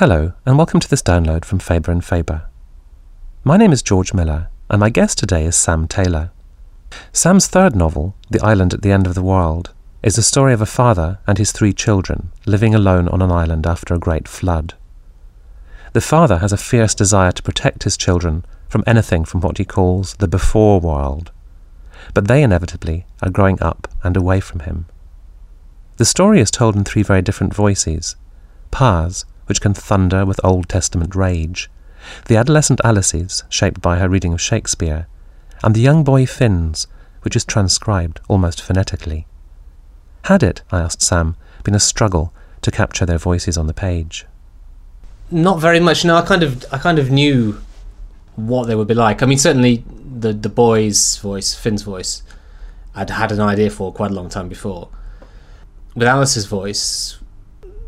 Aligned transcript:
Hello, 0.00 0.32
and 0.46 0.56
welcome 0.56 0.80
to 0.80 0.88
this 0.88 1.02
download 1.02 1.44
from 1.44 1.58
Faber 1.58 1.92
and 1.92 2.02
Faber. 2.02 2.46
My 3.44 3.58
name 3.58 3.70
is 3.70 3.82
George 3.82 4.14
Miller, 4.14 4.48
and 4.70 4.80
my 4.80 4.88
guest 4.88 5.18
today 5.18 5.44
is 5.44 5.56
Sam 5.56 5.86
Taylor. 5.86 6.30
Sam's 7.12 7.46
third 7.46 7.76
novel, 7.76 8.14
The 8.30 8.40
Island 8.40 8.72
at 8.72 8.80
the 8.80 8.92
End 8.92 9.06
of 9.06 9.14
the 9.14 9.22
World, 9.22 9.74
is 10.02 10.16
the 10.16 10.22
story 10.22 10.54
of 10.54 10.62
a 10.62 10.64
father 10.64 11.18
and 11.26 11.36
his 11.36 11.52
three 11.52 11.74
children 11.74 12.32
living 12.46 12.74
alone 12.74 13.08
on 13.08 13.20
an 13.20 13.30
island 13.30 13.66
after 13.66 13.92
a 13.92 13.98
great 13.98 14.26
flood. 14.26 14.72
The 15.92 16.00
father 16.00 16.38
has 16.38 16.54
a 16.54 16.56
fierce 16.56 16.94
desire 16.94 17.32
to 17.32 17.42
protect 17.42 17.82
his 17.82 17.98
children 17.98 18.46
from 18.70 18.84
anything 18.86 19.26
from 19.26 19.42
what 19.42 19.58
he 19.58 19.66
calls 19.66 20.14
the 20.14 20.28
before 20.28 20.80
world, 20.80 21.30
but 22.14 22.26
they 22.26 22.42
inevitably 22.42 23.04
are 23.20 23.28
growing 23.28 23.62
up 23.62 23.86
and 24.02 24.16
away 24.16 24.40
from 24.40 24.60
him. 24.60 24.86
The 25.98 26.06
story 26.06 26.40
is 26.40 26.50
told 26.50 26.74
in 26.74 26.84
three 26.84 27.02
very 27.02 27.20
different 27.20 27.52
voices 27.52 28.16
Pa's, 28.70 29.26
which 29.50 29.60
can 29.60 29.74
thunder 29.74 30.24
with 30.24 30.38
Old 30.44 30.68
Testament 30.68 31.16
rage, 31.16 31.68
the 32.26 32.36
adolescent 32.36 32.80
Alice's, 32.84 33.42
shaped 33.48 33.82
by 33.82 33.98
her 33.98 34.08
reading 34.08 34.32
of 34.32 34.40
Shakespeare, 34.40 35.08
and 35.64 35.74
the 35.74 35.80
young 35.80 36.04
boy 36.04 36.24
Finn's, 36.24 36.86
which 37.22 37.34
is 37.34 37.44
transcribed 37.44 38.20
almost 38.28 38.62
phonetically. 38.62 39.26
Had 40.26 40.44
it, 40.44 40.62
I 40.70 40.80
asked 40.80 41.02
Sam, 41.02 41.34
been 41.64 41.74
a 41.74 41.80
struggle 41.80 42.32
to 42.62 42.70
capture 42.70 43.04
their 43.04 43.18
voices 43.18 43.58
on 43.58 43.66
the 43.66 43.74
page? 43.74 44.24
Not 45.32 45.60
very 45.60 45.80
much. 45.80 46.04
No, 46.04 46.14
I 46.14 46.22
kind 46.22 46.44
of, 46.44 46.64
I 46.72 46.78
kind 46.78 47.00
of 47.00 47.10
knew 47.10 47.60
what 48.36 48.68
they 48.68 48.76
would 48.76 48.86
be 48.86 48.94
like. 48.94 49.20
I 49.20 49.26
mean, 49.26 49.38
certainly 49.38 49.82
the 50.20 50.32
the 50.32 50.48
boy's 50.48 51.16
voice, 51.16 51.56
Finn's 51.56 51.82
voice, 51.82 52.22
I'd 52.94 53.10
had 53.10 53.32
an 53.32 53.40
idea 53.40 53.70
for 53.70 53.92
quite 53.92 54.12
a 54.12 54.14
long 54.14 54.28
time 54.28 54.48
before. 54.48 54.90
With 55.96 56.06
Alice's 56.06 56.46
voice, 56.46 57.19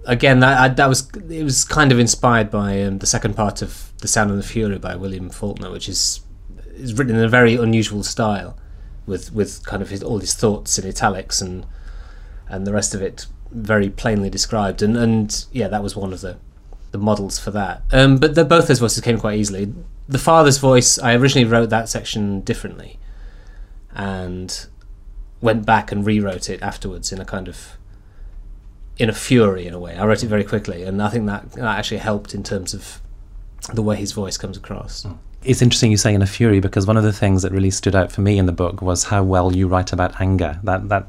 again, 0.04 0.40
that 0.40 0.76
that 0.76 0.88
was 0.88 1.08
it 1.30 1.44
was 1.44 1.64
kind 1.64 1.92
of 1.92 1.98
inspired 1.98 2.50
by 2.50 2.82
um, 2.82 2.98
the 2.98 3.06
second 3.06 3.34
part 3.34 3.62
of 3.62 3.92
The 3.98 4.08
Sound 4.08 4.30
and 4.30 4.38
the 4.38 4.46
Fury 4.46 4.78
by 4.78 4.96
William 4.96 5.30
Faulkner, 5.30 5.70
which 5.70 5.88
is 5.88 6.20
is 6.74 6.94
written 6.94 7.16
in 7.16 7.24
a 7.24 7.28
very 7.28 7.56
unusual 7.56 8.02
style, 8.02 8.58
with 9.06 9.32
with 9.32 9.64
kind 9.66 9.82
of 9.82 9.90
his, 9.90 10.02
all 10.02 10.18
his 10.18 10.34
thoughts 10.34 10.78
in 10.78 10.88
italics 10.88 11.40
and 11.40 11.66
and 12.48 12.66
the 12.66 12.72
rest 12.72 12.94
of 12.94 13.02
it 13.02 13.26
very 13.50 13.90
plainly 13.90 14.30
described. 14.30 14.82
And 14.82 14.96
and 14.96 15.44
yeah, 15.52 15.68
that 15.68 15.82
was 15.82 15.96
one 15.96 16.12
of 16.12 16.20
the 16.20 16.36
the 16.90 16.98
models 16.98 17.38
for 17.38 17.50
that. 17.50 17.82
Um, 17.90 18.18
but 18.18 18.34
the, 18.34 18.44
both 18.44 18.68
those 18.68 18.78
voices 18.78 19.02
came 19.02 19.18
quite 19.18 19.38
easily. 19.38 19.72
The 20.08 20.18
father's 20.18 20.58
voice, 20.58 20.98
I 20.98 21.14
originally 21.14 21.48
wrote 21.48 21.70
that 21.70 21.88
section 21.88 22.42
differently, 22.42 22.98
and 23.94 24.66
went 25.40 25.64
back 25.64 25.90
and 25.90 26.06
rewrote 26.06 26.50
it 26.50 26.62
afterwards 26.62 27.12
in 27.12 27.20
a 27.20 27.24
kind 27.24 27.48
of 27.48 27.76
in 29.02 29.10
a 29.10 29.12
fury 29.12 29.66
in 29.66 29.74
a 29.74 29.80
way. 29.80 29.96
I 29.96 30.06
wrote 30.06 30.22
it 30.22 30.28
very 30.28 30.44
quickly, 30.44 30.84
and 30.84 31.02
I 31.02 31.08
think 31.08 31.26
that, 31.26 31.52
that 31.52 31.78
actually 31.78 31.98
helped 31.98 32.34
in 32.34 32.44
terms 32.44 32.72
of 32.72 33.00
the 33.74 33.82
way 33.82 33.96
his 33.96 34.12
voice 34.12 34.36
comes 34.36 34.56
across. 34.56 35.04
It's 35.42 35.60
interesting 35.60 35.90
you 35.90 35.96
say 35.96 36.14
in 36.14 36.22
a 36.22 36.26
fury 36.26 36.60
because 36.60 36.86
one 36.86 36.96
of 36.96 37.02
the 37.02 37.12
things 37.12 37.42
that 37.42 37.50
really 37.50 37.72
stood 37.72 37.96
out 37.96 38.12
for 38.12 38.20
me 38.20 38.38
in 38.38 38.46
the 38.46 38.52
book 38.52 38.80
was 38.80 39.02
how 39.02 39.24
well 39.24 39.52
you 39.52 39.66
write 39.66 39.92
about 39.92 40.20
anger. 40.20 40.60
That 40.62 40.88
that 40.88 41.08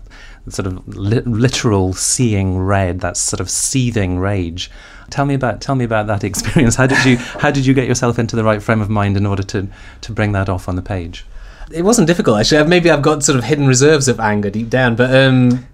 sort 0.49 0.65
of 0.65 0.87
li- 0.87 1.21
literal 1.21 1.93
seeing 1.93 2.57
red, 2.57 3.01
that 3.01 3.15
sort 3.15 3.39
of 3.39 3.47
seething 3.47 4.17
rage. 4.17 4.71
Tell 5.11 5.25
me 5.25 5.35
about 5.35 5.61
tell 5.61 5.75
me 5.75 5.85
about 5.85 6.07
that 6.07 6.23
experience. 6.31 6.75
How 6.75 6.87
did 6.87 7.05
you 7.05 7.17
how 7.17 7.51
did 7.51 7.67
you 7.67 7.75
get 7.75 7.87
yourself 7.87 8.17
into 8.17 8.35
the 8.35 8.43
right 8.43 8.61
frame 8.61 8.81
of 8.81 8.89
mind 8.89 9.17
in 9.17 9.27
order 9.27 9.43
to 9.43 9.67
to 10.01 10.11
bring 10.11 10.31
that 10.31 10.49
off 10.49 10.67
on 10.67 10.75
the 10.75 10.81
page? 10.81 11.27
It 11.71 11.83
wasn't 11.83 12.07
difficult 12.07 12.39
actually. 12.39 12.67
Maybe 12.67 12.89
I've 12.89 13.03
got 13.03 13.23
sort 13.23 13.37
of 13.37 13.43
hidden 13.43 13.67
reserves 13.67 14.07
of 14.07 14.19
anger 14.19 14.49
deep 14.49 14.71
down, 14.71 14.95
but 14.95 15.15
um, 15.15 15.67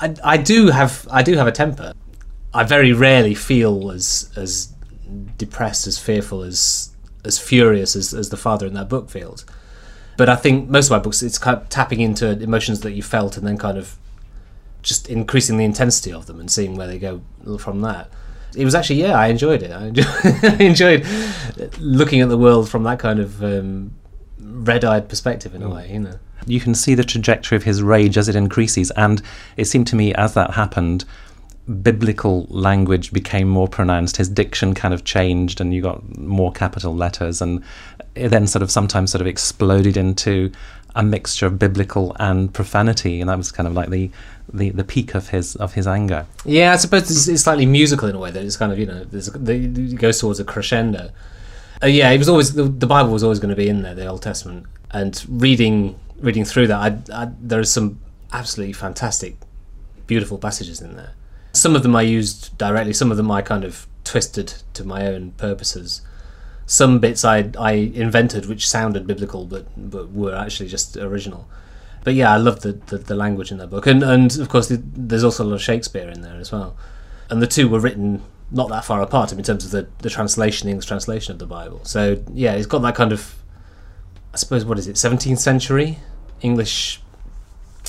I, 0.00 0.14
I 0.24 0.36
do 0.36 0.68
have 0.68 1.06
I 1.10 1.22
do 1.22 1.36
have 1.36 1.46
a 1.46 1.52
temper. 1.52 1.92
I 2.52 2.64
very 2.64 2.92
rarely 2.92 3.34
feel 3.34 3.90
as 3.90 4.30
as 4.36 4.72
depressed, 5.36 5.86
as 5.86 5.98
fearful, 5.98 6.42
as 6.42 6.90
as 7.24 7.38
furious 7.38 7.94
as, 7.94 8.14
as 8.14 8.30
the 8.30 8.36
father 8.36 8.66
in 8.66 8.74
that 8.74 8.88
book 8.88 9.10
feels. 9.10 9.44
But 10.16 10.28
I 10.28 10.36
think 10.36 10.68
most 10.68 10.86
of 10.86 10.92
my 10.92 10.98
books, 10.98 11.22
it's 11.22 11.38
kind 11.38 11.56
of 11.56 11.68
tapping 11.68 12.00
into 12.00 12.30
emotions 12.42 12.80
that 12.80 12.92
you 12.92 13.02
felt 13.02 13.36
and 13.36 13.46
then 13.46 13.58
kind 13.58 13.78
of 13.78 13.96
just 14.82 15.08
increasing 15.08 15.58
the 15.58 15.64
intensity 15.64 16.12
of 16.12 16.26
them 16.26 16.40
and 16.40 16.50
seeing 16.50 16.76
where 16.76 16.86
they 16.86 16.98
go 16.98 17.22
from 17.58 17.82
that. 17.82 18.10
It 18.56 18.64
was 18.64 18.74
actually 18.74 19.02
yeah, 19.02 19.18
I 19.18 19.28
enjoyed 19.28 19.62
it. 19.62 19.70
I 19.70 19.86
enjoyed, 19.86 20.06
I 20.24 20.56
enjoyed 20.60 21.06
looking 21.78 22.20
at 22.20 22.28
the 22.28 22.38
world 22.38 22.68
from 22.68 22.82
that 22.84 22.98
kind 22.98 23.20
of 23.20 23.42
um, 23.44 23.94
red-eyed 24.50 25.08
perspective 25.08 25.54
in 25.54 25.62
a 25.62 25.68
mm. 25.68 25.74
way, 25.74 25.92
you 25.92 26.00
know. 26.00 26.18
You 26.46 26.60
can 26.60 26.74
see 26.74 26.94
the 26.94 27.04
trajectory 27.04 27.56
of 27.56 27.64
his 27.64 27.82
rage 27.82 28.16
as 28.16 28.28
it 28.28 28.36
increases, 28.36 28.90
and 28.92 29.22
it 29.56 29.66
seemed 29.66 29.86
to 29.88 29.96
me 29.96 30.14
as 30.14 30.34
that 30.34 30.52
happened, 30.52 31.04
biblical 31.82 32.46
language 32.48 33.12
became 33.12 33.48
more 33.48 33.68
pronounced. 33.68 34.16
His 34.16 34.28
diction 34.28 34.74
kind 34.74 34.94
of 34.94 35.04
changed, 35.04 35.60
and 35.60 35.74
you 35.74 35.82
got 35.82 36.18
more 36.18 36.52
capital 36.52 36.94
letters, 36.94 37.42
and 37.42 37.62
it 38.14 38.28
then 38.30 38.46
sort 38.46 38.62
of 38.62 38.70
sometimes 38.70 39.12
sort 39.12 39.20
of 39.20 39.26
exploded 39.26 39.96
into 39.96 40.50
a 40.94 41.02
mixture 41.02 41.46
of 41.46 41.58
biblical 41.58 42.16
and 42.18 42.52
profanity, 42.52 43.20
and 43.20 43.28
that 43.28 43.36
was 43.36 43.52
kind 43.52 43.66
of 43.66 43.74
like 43.74 43.90
the 43.90 44.10
the, 44.52 44.70
the 44.70 44.84
peak 44.84 45.14
of 45.14 45.28
his 45.28 45.56
of 45.56 45.74
his 45.74 45.86
anger. 45.86 46.26
Yeah, 46.44 46.72
I 46.72 46.76
suppose 46.76 47.10
it's, 47.10 47.28
it's 47.28 47.42
slightly 47.42 47.66
musical 47.66 48.08
in 48.08 48.16
a 48.16 48.18
way 48.18 48.30
that 48.30 48.44
it's 48.44 48.56
kind 48.56 48.72
of 48.72 48.78
you 48.78 48.86
know 48.86 49.04
the, 49.04 49.54
it 49.54 49.96
goes 49.96 50.18
towards 50.18 50.40
a 50.40 50.44
crescendo. 50.44 51.10
Uh, 51.82 51.86
yeah, 51.86 52.10
it 52.10 52.18
was 52.18 52.28
always 52.28 52.52
the, 52.52 52.64
the 52.64 52.86
Bible 52.86 53.10
was 53.10 53.22
always 53.22 53.38
going 53.38 53.50
to 53.50 53.56
be 53.56 53.68
in 53.68 53.82
there, 53.82 53.94
the 53.94 54.06
Old 54.06 54.22
Testament, 54.22 54.66
and 54.90 55.24
reading 55.28 55.98
reading 56.20 56.44
through 56.44 56.66
that, 56.66 57.10
I, 57.10 57.22
I, 57.22 57.30
there 57.40 57.58
are 57.58 57.64
some 57.64 58.00
absolutely 58.32 58.74
fantastic, 58.74 59.36
beautiful 60.06 60.38
passages 60.38 60.80
in 60.80 60.96
there. 60.96 61.14
Some 61.52 61.74
of 61.74 61.82
them 61.82 61.96
I 61.96 62.02
used 62.02 62.56
directly, 62.58 62.92
some 62.92 63.10
of 63.10 63.16
them 63.16 63.30
I 63.30 63.42
kind 63.42 63.64
of 63.64 63.86
twisted 64.04 64.54
to 64.74 64.84
my 64.84 65.06
own 65.06 65.32
purposes. 65.32 66.02
Some 66.66 67.00
bits 67.00 67.24
I 67.24 67.50
I 67.58 67.72
invented 67.72 68.46
which 68.46 68.68
sounded 68.68 69.06
biblical 69.06 69.44
but 69.44 69.66
but 69.76 70.12
were 70.12 70.34
actually 70.34 70.68
just 70.68 70.96
original. 70.96 71.48
But 72.04 72.14
yeah, 72.14 72.32
I 72.32 72.36
love 72.36 72.60
the, 72.60 72.72
the, 72.72 72.98
the 72.98 73.14
language 73.14 73.50
in 73.50 73.58
that 73.58 73.70
book, 73.70 73.86
and 73.86 74.02
and 74.02 74.38
of 74.38 74.48
course 74.48 74.68
the, 74.68 74.80
there's 74.84 75.24
also 75.24 75.44
a 75.44 75.46
lot 75.46 75.54
of 75.54 75.62
Shakespeare 75.62 76.08
in 76.08 76.20
there 76.20 76.36
as 76.36 76.52
well. 76.52 76.76
And 77.28 77.40
the 77.40 77.46
two 77.46 77.68
were 77.68 77.80
written 77.80 78.22
not 78.50 78.68
that 78.70 78.84
far 78.84 79.00
apart 79.02 79.32
in 79.32 79.42
terms 79.42 79.64
of 79.64 79.70
the, 79.70 79.88
the 79.98 80.10
translation, 80.10 80.66
the 80.66 80.70
English 80.70 80.86
translation 80.86 81.32
of 81.32 81.38
the 81.38 81.46
Bible. 81.46 81.80
So 81.84 82.22
yeah, 82.32 82.54
it's 82.54 82.66
got 82.66 82.80
that 82.82 82.94
kind 82.94 83.12
of, 83.12 83.36
I 84.34 84.36
suppose, 84.36 84.64
what 84.64 84.78
is 84.78 84.88
it, 84.88 84.96
17th 84.96 85.38
century 85.38 85.98
English 86.40 87.00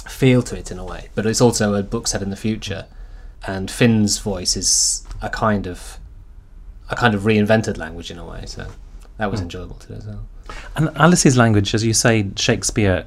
feel 0.07 0.41
to 0.43 0.57
it 0.57 0.71
in 0.71 0.77
a 0.77 0.85
way, 0.85 1.09
but 1.15 1.25
it's 1.25 1.41
also 1.41 1.73
a 1.73 1.83
book 1.83 2.07
set 2.07 2.21
in 2.21 2.29
the 2.29 2.35
future. 2.35 2.85
And 3.47 3.71
Finn's 3.71 4.19
voice 4.19 4.55
is 4.55 5.05
a 5.21 5.29
kind 5.29 5.67
of 5.67 5.97
a 6.89 6.95
kind 6.95 7.15
of 7.15 7.21
reinvented 7.21 7.77
language 7.77 8.11
in 8.11 8.19
a 8.19 8.25
way, 8.25 8.43
so 8.45 8.67
that 9.17 9.31
was 9.31 9.39
mm. 9.39 9.43
enjoyable 9.43 9.75
to 9.75 9.87
do 9.87 9.93
as 9.93 10.05
well. 10.05 10.27
And 10.75 10.89
Alice's 10.97 11.37
language, 11.37 11.73
as 11.73 11.83
you 11.85 11.93
say, 11.93 12.29
Shakespeare 12.35 13.05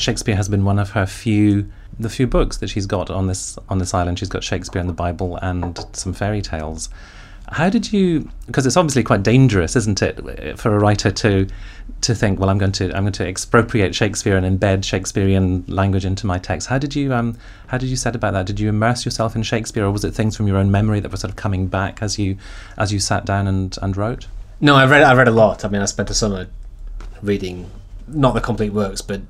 Shakespeare 0.00 0.36
has 0.36 0.48
been 0.48 0.64
one 0.64 0.78
of 0.78 0.90
her 0.90 1.06
few 1.06 1.70
the 1.98 2.08
few 2.08 2.26
books 2.26 2.56
that 2.58 2.68
she's 2.68 2.86
got 2.86 3.10
on 3.10 3.26
this 3.26 3.58
on 3.68 3.78
this 3.78 3.94
island. 3.94 4.18
She's 4.18 4.28
got 4.28 4.42
Shakespeare 4.42 4.80
and 4.80 4.88
the 4.88 4.94
Bible 4.94 5.36
and 5.36 5.78
some 5.92 6.12
fairy 6.12 6.42
tales. 6.42 6.88
How 7.48 7.68
did 7.68 7.92
you? 7.92 8.30
Because 8.46 8.64
it's 8.64 8.76
obviously 8.76 9.02
quite 9.02 9.22
dangerous, 9.22 9.74
isn't 9.74 10.02
it, 10.02 10.58
for 10.58 10.74
a 10.74 10.78
writer 10.78 11.10
to 11.10 11.48
to 12.02 12.14
think, 12.14 12.38
well, 12.38 12.48
I'm 12.48 12.58
going 12.58 12.72
to 12.72 12.94
I'm 12.96 13.02
going 13.02 13.12
to 13.14 13.26
expropriate 13.26 13.94
Shakespeare 13.94 14.36
and 14.36 14.46
embed 14.46 14.84
Shakespearean 14.84 15.64
language 15.66 16.04
into 16.04 16.26
my 16.26 16.38
text. 16.38 16.68
How 16.68 16.78
did 16.78 16.94
you 16.94 17.12
um 17.12 17.36
How 17.66 17.78
did 17.78 17.88
you 17.88 17.96
set 17.96 18.14
about 18.14 18.32
that? 18.34 18.46
Did 18.46 18.60
you 18.60 18.68
immerse 18.68 19.04
yourself 19.04 19.34
in 19.34 19.42
Shakespeare, 19.42 19.84
or 19.84 19.90
was 19.90 20.04
it 20.04 20.14
things 20.14 20.36
from 20.36 20.46
your 20.46 20.58
own 20.58 20.70
memory 20.70 21.00
that 21.00 21.10
were 21.10 21.16
sort 21.16 21.30
of 21.30 21.36
coming 21.36 21.66
back 21.66 22.02
as 22.02 22.18
you 22.18 22.36
as 22.78 22.92
you 22.92 23.00
sat 23.00 23.24
down 23.24 23.48
and 23.48 23.76
and 23.82 23.96
wrote? 23.96 24.28
No, 24.60 24.76
I 24.76 24.86
read 24.86 25.02
I 25.02 25.14
read 25.14 25.28
a 25.28 25.32
lot. 25.32 25.64
I 25.64 25.68
mean, 25.68 25.82
I 25.82 25.86
spent 25.86 26.08
a 26.08 26.14
summer 26.14 26.46
reading 27.20 27.68
not 28.06 28.34
the 28.34 28.40
complete 28.40 28.72
works, 28.72 29.02
but 29.02 29.22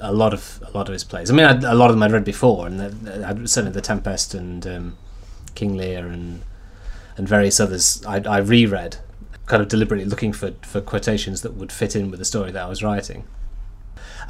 a 0.00 0.12
lot 0.12 0.34
of 0.34 0.62
a 0.66 0.70
lot 0.76 0.88
of 0.88 0.92
his 0.92 1.04
plays. 1.04 1.30
I 1.30 1.34
mean, 1.34 1.46
a 1.46 1.74
lot 1.74 1.90
of 1.90 1.96
them 1.96 2.02
I'd 2.02 2.12
read 2.12 2.24
before, 2.24 2.66
and 2.66 3.48
certainly 3.48 3.72
The 3.72 3.80
Tempest 3.80 4.34
and 4.34 4.66
um, 4.66 4.98
King 5.54 5.76
Lear 5.76 6.06
and 6.06 6.42
and 7.16 7.28
various 7.28 7.60
others. 7.60 8.04
I, 8.06 8.16
I 8.20 8.38
reread, 8.38 8.96
kind 9.46 9.62
of 9.62 9.68
deliberately 9.68 10.06
looking 10.06 10.32
for 10.32 10.52
for 10.62 10.80
quotations 10.80 11.42
that 11.42 11.54
would 11.54 11.72
fit 11.72 11.94
in 11.94 12.10
with 12.10 12.18
the 12.18 12.24
story 12.24 12.50
that 12.52 12.62
I 12.62 12.68
was 12.68 12.82
writing. 12.82 13.24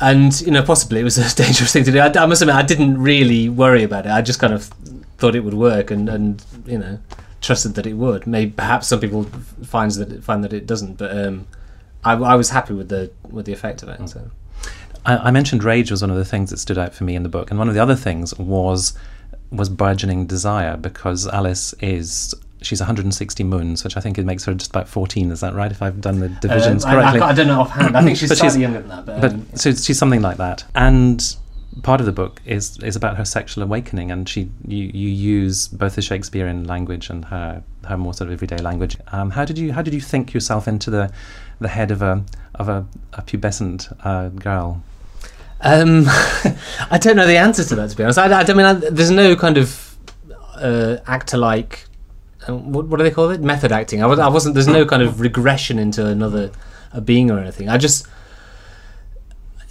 And 0.00 0.38
you 0.40 0.50
know, 0.50 0.62
possibly 0.62 1.00
it 1.00 1.04
was 1.04 1.19
a 1.19 1.34
dangerous 1.42 1.72
thing 1.72 1.84
to 1.84 1.92
do. 1.92 1.98
I, 1.98 2.12
I 2.22 2.26
must 2.26 2.42
admit, 2.42 2.56
I 2.56 2.62
didn't 2.62 3.00
really 3.00 3.48
worry 3.48 3.82
about 3.82 4.06
it. 4.06 4.12
I 4.12 4.22
just 4.22 4.40
kind 4.40 4.52
of 4.52 4.64
thought 5.19 5.34
it 5.34 5.40
would 5.40 5.54
work, 5.54 5.90
and 5.90 6.08
and 6.08 6.44
you 6.66 6.78
know, 6.78 6.98
trusted 7.40 7.75
that 7.75 7.87
it 7.87 7.94
would. 7.94 8.26
Maybe 8.26 8.50
perhaps 8.50 8.88
some 8.88 9.00
people 9.00 9.25
finds 9.64 9.96
that 9.96 10.22
find 10.22 10.44
that 10.44 10.52
it 10.52 10.66
doesn't, 10.66 10.98
but 10.98 11.16
um, 11.16 11.46
I, 12.04 12.12
I 12.14 12.34
was 12.34 12.50
happy 12.50 12.75
with 12.75 12.88
the 12.88 13.10
with 13.28 13.46
the 13.46 13.52
effect 13.52 13.82
of 13.82 13.88
it. 13.88 14.06
So. 14.08 14.31
I, 15.05 15.17
I, 15.17 15.31
mentioned 15.31 15.64
rage 15.64 15.91
was 15.91 16.02
one 16.02 16.11
of 16.11 16.17
the 16.17 16.25
things 16.25 16.50
that 16.50 16.58
stood 16.58 16.79
out 16.79 16.94
for 16.94 17.05
me 17.05 17.14
in 17.14 17.23
the 17.23 17.29
book, 17.29 17.50
and 17.50 17.58
one 17.58 17.69
of 17.69 17.75
the 17.75 17.81
other 17.81 17.97
things 17.97 18.37
was 18.38 18.94
was 19.50 19.69
burgeoning 19.69 20.26
desire 20.26 20.76
because 20.76 21.26
Alice 21.26 21.75
is 21.81 22.35
she's 22.62 22.81
160 22.81 23.43
moons, 23.44 23.82
which 23.85 23.97
I 23.97 24.00
think 24.00 24.19
it 24.19 24.25
makes 24.25 24.44
her 24.44 24.55
just 24.55 24.70
about 24.70 24.88
14. 24.88 25.31
Is 25.31 25.41
that 25.41 25.55
right? 25.55 25.70
If 25.70 25.82
I've 25.82 26.00
done 26.00 26.20
the 26.20 26.26
uh, 26.26 26.41
divisions 26.41 26.85
correctly, 26.85 27.20
I, 27.20 27.26
I, 27.26 27.31
I, 27.31 27.35
don't 27.35 27.47
know 27.47 27.61
offhand. 27.61 27.97
I 27.97 28.02
think 28.02 28.17
she's 28.19 28.29
slightly 28.29 28.49
she's, 28.49 28.56
younger 28.58 28.81
than 28.81 28.88
that, 28.88 29.06
but, 29.06 29.25
um, 29.25 29.47
but 29.49 29.58
so 29.58 29.73
she's 29.73 29.99
something 29.99 30.23
like 30.23 30.37
that, 30.37 30.64
and 30.75 31.37
part 31.82 32.00
of 32.00 32.06
the 32.06 32.12
book 32.12 32.41
is 32.44 32.79
is 32.79 32.97
about 32.97 33.17
her 33.17 33.25
sexual 33.25 33.64
awakening, 33.64 34.11
and 34.11 34.29
she 34.29 34.50
you, 34.67 34.91
you 34.93 35.08
use 35.08 35.69
both 35.69 35.94
the 35.94 36.02
Shakespearean 36.02 36.64
language 36.64 37.11
and 37.11 37.25
her 37.26 37.62
her 37.87 37.97
more 37.97 38.14
sort 38.14 38.29
of 38.29 38.32
everyday 38.35 38.58
language. 38.58 38.97
Um, 39.12 39.31
how 39.31 39.44
did 39.44 39.58
you 39.58 39.73
how 39.73 39.82
did 39.82 39.94
you 39.94 40.00
think 40.00 40.35
yourself 40.35 40.69
into 40.69 40.91
the 40.91 41.12
the 41.61 41.69
head 41.69 41.91
of 41.91 42.02
a 42.02 42.25
of 42.55 42.69
a, 42.69 42.87
a 43.14 43.23
pubescent 43.23 43.97
uh, 44.05 44.29
girl? 44.29 44.82
Um, 45.62 46.04
I 46.90 46.98
don't 46.98 47.16
know 47.16 47.26
the 47.26 47.36
answer 47.36 47.64
to 47.64 47.74
that. 47.76 47.90
To 47.90 47.96
be 47.96 48.02
honest, 48.02 48.18
I, 48.18 48.40
I 48.40 48.42
don't 48.44 48.56
mean 48.56 48.66
I, 48.66 48.72
there's 48.74 49.10
no 49.10 49.36
kind 49.36 49.58
of 49.58 49.96
uh, 50.56 50.98
actor 51.06 51.36
like. 51.36 51.86
Uh, 52.48 52.56
what, 52.56 52.86
what 52.86 52.96
do 52.96 53.04
they 53.04 53.10
call 53.10 53.30
it? 53.30 53.40
Method 53.40 53.70
acting. 53.72 54.02
I, 54.02 54.06
was, 54.06 54.18
I 54.18 54.28
wasn't. 54.28 54.54
There's 54.54 54.66
no 54.66 54.86
kind 54.86 55.02
of 55.02 55.20
regression 55.20 55.78
into 55.78 56.06
another 56.06 56.50
a 56.92 57.00
being 57.00 57.30
or 57.30 57.38
anything. 57.38 57.68
I 57.68 57.78
just 57.78 58.06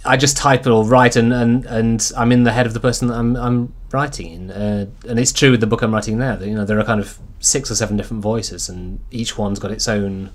I 0.04 0.16
just 0.16 0.36
type 0.36 0.60
it 0.60 0.70
all 0.70 0.84
right, 0.84 1.14
and, 1.14 1.32
and, 1.32 1.66
and 1.66 2.12
I'm 2.16 2.32
in 2.32 2.44
the 2.44 2.52
head 2.52 2.66
of 2.66 2.72
the 2.72 2.80
person 2.80 3.08
that 3.08 3.14
I'm, 3.14 3.36
I'm 3.36 3.74
writing 3.92 4.32
in. 4.32 4.50
Uh, 4.50 4.86
and 5.06 5.18
it's 5.18 5.32
true 5.32 5.50
with 5.50 5.60
the 5.60 5.66
book 5.66 5.82
I'm 5.82 5.92
writing 5.92 6.18
now. 6.18 6.36
That, 6.36 6.48
you 6.48 6.54
know, 6.54 6.64
there 6.64 6.78
are 6.80 6.84
kind 6.84 7.00
of 7.00 7.18
six 7.38 7.70
or 7.70 7.74
seven 7.74 7.96
different 7.98 8.22
voices, 8.22 8.68
and 8.68 9.00
each 9.10 9.36
one's 9.36 9.58
got 9.58 9.70
its 9.70 9.88
own 9.88 10.30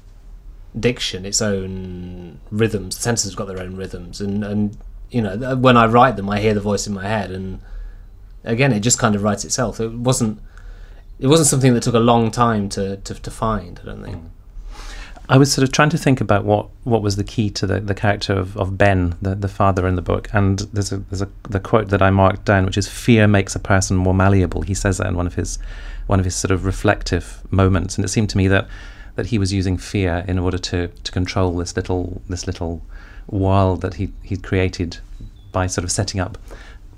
diction, 0.79 1.25
its 1.25 1.41
own 1.41 2.39
rhythms. 2.51 2.97
The 2.97 3.01
sentences 3.01 3.31
have 3.31 3.37
got 3.37 3.47
their 3.47 3.59
own 3.59 3.75
rhythms, 3.75 4.21
and 4.21 4.43
and 4.43 4.77
you 5.11 5.21
know, 5.21 5.55
when 5.55 5.77
I 5.77 5.85
write 5.85 6.15
them, 6.15 6.29
I 6.29 6.39
hear 6.39 6.53
the 6.53 6.61
voice 6.61 6.87
in 6.87 6.93
my 6.93 7.07
head, 7.07 7.31
and 7.31 7.59
again, 8.43 8.71
it 8.71 8.81
just 8.81 8.99
kind 8.99 9.15
of 9.15 9.23
writes 9.23 9.45
itself. 9.45 9.79
It 9.79 9.91
wasn't 9.91 10.39
it 11.19 11.27
wasn't 11.27 11.47
something 11.47 11.73
that 11.73 11.83
took 11.83 11.95
a 11.95 11.99
long 11.99 12.31
time 12.31 12.69
to 12.69 12.97
to, 12.97 13.13
to 13.13 13.31
find. 13.31 13.79
I 13.81 13.85
don't 13.85 14.03
think. 14.03 14.17
Mm. 14.17 14.29
I 15.27 15.37
was 15.37 15.51
sort 15.51 15.63
of 15.63 15.71
trying 15.71 15.89
to 15.89 15.97
think 15.97 16.21
about 16.21 16.45
what, 16.45 16.67
what 16.83 17.01
was 17.01 17.15
the 17.15 17.23
key 17.23 17.49
to 17.49 17.65
the, 17.65 17.79
the 17.79 17.95
character 17.95 18.33
of, 18.33 18.55
of 18.57 18.77
Ben, 18.77 19.15
the, 19.23 19.33
the 19.33 19.47
father 19.47 19.87
in 19.87 19.95
the 19.95 20.01
book, 20.03 20.29
and 20.33 20.59
there's 20.71 20.91
a 20.91 20.97
there's 20.97 21.23
a 21.23 21.29
the 21.49 21.59
quote 21.59 21.89
that 21.89 22.01
I 22.01 22.11
marked 22.11 22.45
down, 22.45 22.65
which 22.65 22.77
is 22.77 22.87
"Fear 22.87 23.27
makes 23.27 23.55
a 23.55 23.59
person 23.59 23.97
more 23.97 24.13
malleable." 24.13 24.61
He 24.61 24.75
says 24.75 24.97
that 24.99 25.07
in 25.07 25.15
one 25.15 25.27
of 25.27 25.35
his 25.35 25.57
one 26.07 26.19
of 26.19 26.25
his 26.25 26.35
sort 26.35 26.51
of 26.51 26.65
reflective 26.65 27.41
moments, 27.49 27.97
and 27.97 28.05
it 28.05 28.09
seemed 28.09 28.29
to 28.31 28.37
me 28.37 28.47
that 28.49 28.67
that 29.15 29.27
he 29.27 29.39
was 29.39 29.51
using 29.51 29.77
fear 29.77 30.25
in 30.27 30.37
order 30.37 30.57
to, 30.57 30.89
to 30.89 31.11
control 31.11 31.55
this 31.55 31.75
little 31.75 32.21
this 32.29 32.45
little 32.45 32.83
world 33.27 33.81
that 33.81 33.95
he 33.95 34.11
he'd 34.23 34.43
created 34.43 34.97
by 35.51 35.67
sort 35.67 35.83
of 35.83 35.91
setting 35.91 36.19
up 36.19 36.37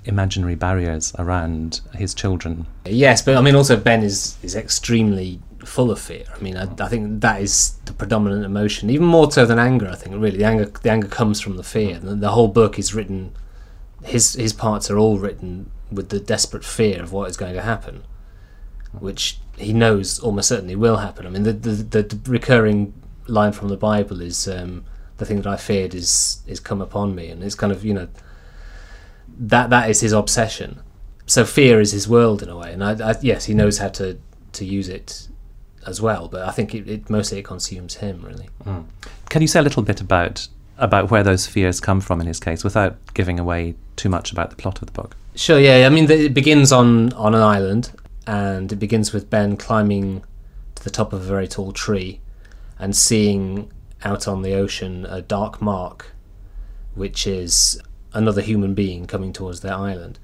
imaginary 0.04 0.54
barriers 0.54 1.14
around 1.18 1.80
his 1.94 2.14
children. 2.14 2.66
Yes, 2.86 3.22
but 3.22 3.36
I 3.36 3.40
mean 3.40 3.54
also 3.54 3.76
Ben 3.76 4.02
is 4.02 4.36
is 4.42 4.54
extremely 4.54 5.40
full 5.64 5.90
of 5.90 6.00
fear. 6.00 6.24
I 6.34 6.40
mean, 6.40 6.56
I, 6.56 6.68
I, 6.80 6.88
think 6.88 7.20
that 7.20 7.40
is 7.40 7.72
the 7.84 7.92
predominant 7.92 8.44
emotion, 8.44 8.90
even 8.90 9.06
more 9.06 9.30
so 9.30 9.44
than 9.44 9.58
anger. 9.58 9.88
I 9.88 9.94
think 9.94 10.14
really 10.16 10.38
the 10.38 10.44
anger 10.44 10.66
the 10.66 10.90
anger 10.90 11.08
comes 11.08 11.40
from 11.40 11.56
the 11.56 11.62
fear. 11.62 11.98
The, 11.98 12.14
the 12.14 12.30
whole 12.30 12.48
book 12.48 12.78
is 12.78 12.94
written. 12.94 13.34
His 14.04 14.34
his 14.34 14.52
parts 14.52 14.90
are 14.90 14.98
all 14.98 15.18
written 15.18 15.70
with 15.90 16.08
the 16.10 16.20
desperate 16.20 16.64
fear 16.64 17.02
of 17.02 17.12
what 17.12 17.30
is 17.30 17.36
going 17.36 17.54
to 17.54 17.62
happen, 17.62 18.04
which 18.92 19.38
he 19.56 19.72
knows 19.72 20.18
almost 20.18 20.48
certainly 20.48 20.76
will 20.76 20.98
happen. 20.98 21.26
I 21.26 21.30
mean, 21.30 21.42
the 21.42 21.52
the, 21.52 22.02
the 22.02 22.20
recurring 22.26 22.94
line 23.26 23.52
from 23.52 23.68
the 23.68 23.76
Bible 23.76 24.20
is 24.20 24.48
um, 24.48 24.84
the 25.18 25.26
thing 25.26 25.42
that 25.42 25.46
I 25.46 25.56
feared 25.56 25.94
is 25.94 26.42
is 26.46 26.58
come 26.60 26.80
upon 26.80 27.14
me, 27.14 27.28
and 27.28 27.42
it's 27.44 27.54
kind 27.54 27.72
of 27.72 27.84
you 27.84 27.92
know 27.92 28.08
that 29.38 29.70
that 29.70 29.90
is 29.90 30.00
his 30.00 30.12
obsession. 30.12 30.80
So 31.26 31.44
fear 31.44 31.80
is 31.80 31.92
his 31.92 32.08
world 32.08 32.42
in 32.42 32.48
a 32.48 32.56
way, 32.56 32.72
and 32.72 32.82
I, 32.82 33.10
I, 33.10 33.14
yes, 33.20 33.44
he 33.44 33.54
knows 33.54 33.78
how 33.78 33.88
to 33.88 34.18
to 34.52 34.64
use 34.64 34.88
it 34.88 35.28
as 35.86 36.00
well. 36.00 36.28
But 36.28 36.42
I 36.42 36.52
think 36.52 36.74
it, 36.74 36.88
it 36.88 37.10
mostly 37.10 37.38
it 37.38 37.44
consumes 37.44 37.96
him 37.96 38.22
really. 38.22 38.48
Mm. 38.64 38.86
Can 39.28 39.42
you 39.42 39.48
say 39.48 39.60
a 39.60 39.62
little 39.62 39.82
bit 39.82 40.00
about 40.00 40.48
about 40.78 41.10
where 41.10 41.24
those 41.24 41.46
fears 41.46 41.80
come 41.80 42.00
from 42.00 42.20
in 42.20 42.26
his 42.26 42.40
case, 42.40 42.64
without 42.64 42.96
giving 43.14 43.38
away 43.38 43.74
too 43.96 44.08
much 44.08 44.32
about 44.32 44.50
the 44.50 44.56
plot 44.56 44.80
of 44.80 44.86
the 44.86 44.92
book? 44.92 45.16
Sure. 45.34 45.58
Yeah. 45.58 45.86
I 45.86 45.90
mean, 45.90 46.10
it 46.10 46.32
begins 46.32 46.72
on 46.72 47.12
on 47.14 47.34
an 47.34 47.42
island, 47.42 47.90
and 48.26 48.72
it 48.72 48.76
begins 48.76 49.12
with 49.12 49.28
Ben 49.28 49.56
climbing 49.56 50.22
to 50.76 50.84
the 50.84 50.90
top 50.90 51.12
of 51.12 51.22
a 51.22 51.24
very 51.24 51.48
tall 51.48 51.72
tree, 51.72 52.20
and 52.78 52.94
seeing 52.96 53.70
out 54.04 54.28
on 54.28 54.42
the 54.42 54.54
ocean 54.54 55.06
a 55.06 55.22
dark 55.22 55.60
mark, 55.60 56.12
which 56.94 57.26
is 57.26 57.80
another 58.12 58.40
human 58.40 58.74
being 58.74 59.06
coming 59.06 59.32
towards 59.32 59.60
their 59.60 59.74
island. 59.74 60.18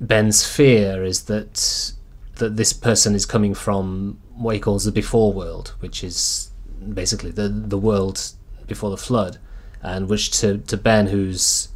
Ben's 0.00 0.46
fear 0.46 1.04
is 1.04 1.24
that 1.24 1.92
that 2.36 2.56
this 2.56 2.72
person 2.72 3.14
is 3.14 3.24
coming 3.24 3.54
from 3.54 4.18
what 4.34 4.54
he 4.54 4.60
calls 4.60 4.84
the 4.84 4.92
before 4.92 5.32
world, 5.32 5.74
which 5.80 6.04
is 6.04 6.50
basically 6.92 7.30
the 7.30 7.48
the 7.48 7.78
world 7.78 8.32
before 8.66 8.90
the 8.90 8.96
flood, 8.96 9.38
and 9.82 10.08
which 10.08 10.30
to 10.40 10.58
to 10.58 10.76
Ben, 10.76 11.08
who's 11.08 11.68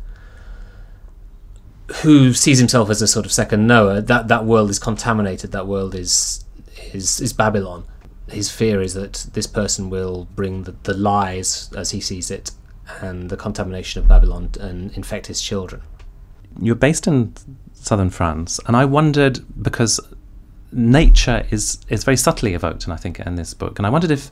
who 2.02 2.32
sees 2.32 2.58
himself 2.58 2.88
as 2.88 3.02
a 3.02 3.08
sort 3.08 3.26
of 3.26 3.32
second 3.32 3.66
Noah, 3.66 4.00
that 4.02 4.28
that 4.28 4.44
world 4.44 4.70
is 4.70 4.78
contaminated. 4.78 5.52
That 5.52 5.66
world 5.66 5.94
is 5.94 6.44
is 6.92 7.20
is 7.20 7.32
Babylon. 7.32 7.84
His 8.30 8.50
fear 8.50 8.80
is 8.80 8.94
that 8.94 9.26
this 9.32 9.46
person 9.46 9.90
will 9.90 10.28
bring 10.34 10.64
the, 10.64 10.74
the 10.84 10.94
lies, 10.94 11.70
as 11.76 11.90
he 11.90 12.00
sees 12.00 12.30
it, 12.30 12.52
and 13.00 13.30
the 13.30 13.36
contamination 13.36 14.00
of 14.00 14.08
Babylon 14.08 14.50
and 14.60 14.92
infect 14.96 15.26
his 15.26 15.40
children. 15.40 15.82
You're 16.60 16.74
based 16.74 17.06
in 17.06 17.34
southern 17.74 18.10
France, 18.10 18.60
and 18.66 18.76
I 18.76 18.84
wondered 18.84 19.40
because 19.62 20.00
nature 20.72 21.46
is 21.50 21.78
is 21.88 22.04
very 22.04 22.16
subtly 22.16 22.54
evoked, 22.54 22.84
and 22.84 22.92
I 22.92 22.96
think 22.96 23.20
in 23.20 23.36
this 23.36 23.54
book. 23.54 23.78
And 23.78 23.86
I 23.86 23.90
wondered 23.90 24.10
if 24.10 24.30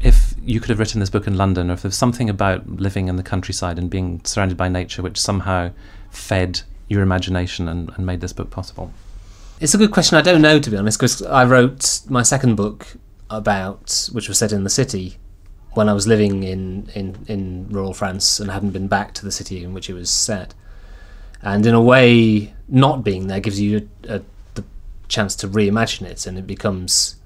if 0.00 0.34
you 0.42 0.60
could 0.60 0.70
have 0.70 0.78
written 0.78 1.00
this 1.00 1.10
book 1.10 1.26
in 1.26 1.36
London, 1.36 1.70
or 1.70 1.74
if 1.74 1.82
there's 1.82 1.96
something 1.96 2.28
about 2.28 2.68
living 2.68 3.08
in 3.08 3.16
the 3.16 3.22
countryside 3.22 3.78
and 3.78 3.88
being 3.90 4.20
surrounded 4.24 4.56
by 4.56 4.68
nature 4.68 5.02
which 5.02 5.18
somehow 5.18 5.70
fed 6.10 6.62
your 6.88 7.02
imagination 7.02 7.68
and, 7.68 7.90
and 7.96 8.06
made 8.06 8.20
this 8.20 8.32
book 8.32 8.50
possible. 8.50 8.92
It's 9.58 9.74
a 9.74 9.78
good 9.78 9.90
question. 9.90 10.18
I 10.18 10.22
don't 10.22 10.42
know, 10.42 10.60
to 10.60 10.70
be 10.70 10.76
honest, 10.76 10.98
because 10.98 11.22
I 11.22 11.44
wrote 11.44 12.00
my 12.08 12.22
second 12.22 12.56
book 12.56 12.96
about 13.30 14.08
which 14.12 14.28
was 14.28 14.38
set 14.38 14.52
in 14.52 14.64
the 14.64 14.70
city 14.70 15.18
when 15.74 15.88
I 15.88 15.92
was 15.92 16.06
living 16.06 16.42
in, 16.42 16.90
in, 16.94 17.24
in 17.28 17.68
rural 17.68 17.92
France 17.92 18.40
and 18.40 18.50
hadn't 18.50 18.70
been 18.70 18.88
back 18.88 19.12
to 19.14 19.24
the 19.24 19.30
city 19.30 19.62
in 19.62 19.74
which 19.74 19.90
it 19.90 19.94
was 19.94 20.08
set. 20.08 20.54
And 21.42 21.66
in 21.66 21.74
a 21.74 21.82
way, 21.82 22.54
not 22.68 23.04
being 23.04 23.26
there 23.26 23.40
gives 23.40 23.60
you 23.60 23.88
a, 24.08 24.16
a 24.16 24.64
chance 25.08 25.36
to 25.36 25.48
reimagine 25.48 26.06
it, 26.06 26.26
and 26.26 26.38
it 26.38 26.46
becomes 26.46 27.16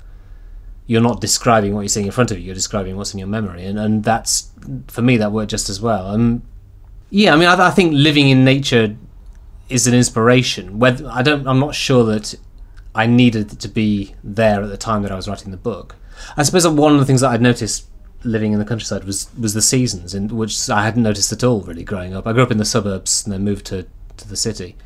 you're 0.86 1.00
not 1.00 1.20
describing 1.20 1.74
what 1.74 1.82
you're 1.82 1.88
seeing 1.88 2.06
in 2.06 2.12
front 2.12 2.30
of 2.30 2.38
you; 2.38 2.44
you're 2.46 2.54
describing 2.54 2.96
what's 2.96 3.12
in 3.12 3.18
your 3.18 3.28
memory, 3.28 3.64
and 3.64 3.78
and 3.78 4.02
that's 4.02 4.50
for 4.88 5.02
me 5.02 5.16
that 5.16 5.32
worked 5.32 5.50
just 5.50 5.70
as 5.70 5.80
well. 5.80 6.08
Um, 6.08 6.42
yeah, 7.10 7.32
I 7.32 7.36
mean, 7.36 7.48
I, 7.48 7.68
I 7.68 7.70
think 7.70 7.92
living 7.94 8.28
in 8.28 8.44
nature 8.44 8.96
is 9.68 9.86
an 9.86 9.94
inspiration. 9.94 10.78
Whether 10.78 11.08
I 11.08 11.22
don't, 11.22 11.46
I'm 11.46 11.60
not 11.60 11.74
sure 11.74 12.04
that 12.04 12.34
I 12.94 13.06
needed 13.06 13.60
to 13.60 13.68
be 13.68 14.14
there 14.24 14.62
at 14.62 14.68
the 14.68 14.76
time 14.76 15.02
that 15.02 15.12
I 15.12 15.16
was 15.16 15.28
writing 15.28 15.50
the 15.50 15.56
book. 15.56 15.96
I 16.36 16.42
suppose 16.42 16.66
one 16.66 16.92
of 16.92 16.98
the 16.98 17.06
things 17.06 17.20
that 17.20 17.30
I'd 17.30 17.42
noticed 17.42 17.86
living 18.24 18.52
in 18.52 18.58
the 18.58 18.64
countryside 18.64 19.04
was 19.04 19.30
was 19.38 19.54
the 19.54 19.62
seasons, 19.62 20.14
in 20.14 20.28
which 20.28 20.68
I 20.68 20.84
hadn't 20.84 21.02
noticed 21.02 21.32
at 21.32 21.44
all 21.44 21.62
really 21.62 21.84
growing 21.84 22.14
up. 22.14 22.26
I 22.26 22.32
grew 22.32 22.42
up 22.42 22.50
in 22.50 22.58
the 22.58 22.64
suburbs 22.64 23.24
and 23.24 23.32
then 23.32 23.44
moved 23.44 23.66
to 23.66 23.86
to 24.18 24.28
the 24.28 24.36
city, 24.36 24.76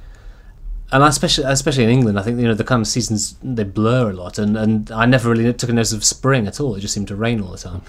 and 0.93 1.03
especially 1.03 1.45
especially 1.45 1.85
in 1.85 1.91
England, 1.91 2.19
I 2.19 2.23
think 2.23 2.39
you 2.39 2.47
know 2.47 2.55
the 2.55 2.65
kind 2.65 2.81
of 2.81 2.87
seasons 2.87 3.37
they 3.43 3.65
blur 3.65 4.11
a 4.11 4.13
lot, 4.13 4.39
and, 4.39 4.57
and 4.57 4.91
I 4.91 5.07
never 5.07 5.31
really 5.31 5.53
took 5.53 5.71
a 5.71 5.73
notice 5.73 5.93
of 5.93 6.05
spring 6.05 6.47
at 6.47 6.61
all. 6.61 6.75
It 6.77 6.81
just 6.81 6.95
seemed 6.95 7.09
to 7.09 7.17
rain 7.17 7.41
all 7.41 7.51
the 7.51 7.59
time. 7.59 7.83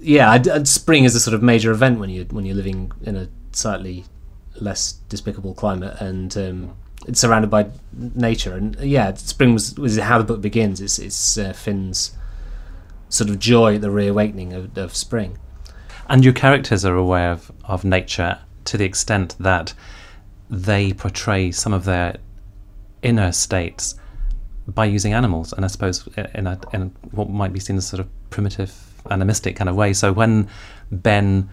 Yeah, 0.00 0.30
I'd, 0.30 0.48
I'd, 0.48 0.68
spring 0.68 1.04
is 1.04 1.14
a 1.14 1.20
sort 1.20 1.34
of 1.34 1.42
major 1.42 1.70
event 1.72 1.98
when 1.98 2.10
you 2.10 2.24
when 2.30 2.44
you're 2.44 2.56
living 2.56 2.92
in 3.02 3.16
a 3.16 3.28
slightly 3.52 4.04
less 4.60 4.92
despicable 5.08 5.54
climate, 5.54 6.00
and 6.00 6.36
um, 6.36 6.76
it's 7.06 7.20
surrounded 7.20 7.50
by 7.50 7.66
nature. 7.92 8.54
And 8.54 8.76
yeah, 8.80 9.14
spring 9.14 9.52
was, 9.52 9.74
was 9.78 9.98
how 9.98 10.18
the 10.18 10.24
book 10.24 10.40
begins. 10.40 10.80
It's 10.80 10.98
it's 10.98 11.38
uh, 11.38 11.52
Finn's 11.52 12.16
sort 13.08 13.30
of 13.30 13.38
joy 13.38 13.76
at 13.76 13.80
the 13.80 13.90
reawakening 13.90 14.52
of, 14.52 14.76
of 14.76 14.94
spring. 14.94 15.38
And 16.08 16.24
your 16.24 16.34
characters 16.34 16.84
are 16.84 16.96
aware 16.96 17.32
of, 17.32 17.52
of 17.64 17.84
nature 17.84 18.38
to 18.66 18.76
the 18.76 18.84
extent 18.84 19.36
that 19.38 19.74
they 20.50 20.92
portray 20.92 21.50
some 21.50 21.72
of 21.72 21.84
their 21.84 22.16
inner 23.02 23.32
states 23.32 23.94
by 24.66 24.84
using 24.86 25.12
animals, 25.12 25.52
and 25.52 25.64
I 25.64 25.68
suppose 25.68 26.08
in, 26.34 26.46
a, 26.46 26.58
in 26.72 26.94
what 27.10 27.28
might 27.28 27.52
be 27.52 27.60
seen 27.60 27.76
as 27.76 27.86
sort 27.86 28.00
of 28.00 28.08
primitive 28.30 28.74
animistic 29.10 29.56
kind 29.56 29.68
of 29.68 29.76
way. 29.76 29.92
So 29.92 30.12
when 30.12 30.48
Ben 30.90 31.50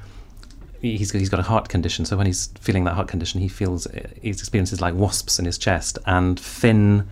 he's 0.82 1.12
he's 1.12 1.30
got 1.30 1.40
a 1.40 1.44
heart 1.44 1.70
condition, 1.70 2.06
so 2.06 2.18
when 2.18 2.26
he's 2.26 2.48
feeling 2.60 2.84
that 2.86 2.94
heart 2.94 3.08
condition, 3.08 3.40
he 3.40 3.48
feels 3.48 3.88
he 4.22 4.30
experiences 4.30 4.82
like 4.82 4.94
wasps 4.96 5.40
in 5.40 5.46
his 5.46 5.58
chest, 5.58 5.98
and 6.06 6.40
Finn 6.40 7.08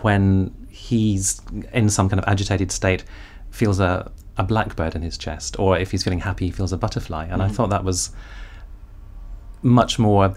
when 0.00 0.54
he's 0.68 1.40
in 1.72 1.88
some 1.88 2.08
kind 2.08 2.18
of 2.18 2.28
agitated 2.28 2.72
state 2.72 3.04
feels 3.50 3.78
a 3.80 4.10
a 4.38 4.42
blackbird 4.42 4.94
in 4.94 5.02
his 5.02 5.18
chest, 5.18 5.58
or 5.58 5.78
if 5.78 5.90
he's 5.90 6.02
feeling 6.02 6.20
happy, 6.20 6.46
he 6.46 6.50
feels 6.50 6.72
a 6.72 6.78
butterfly, 6.78 7.24
and 7.24 7.34
mm-hmm. 7.34 7.42
I 7.42 7.48
thought 7.48 7.70
that 7.70 7.84
was 7.84 8.10
much 9.62 9.98
more 9.98 10.34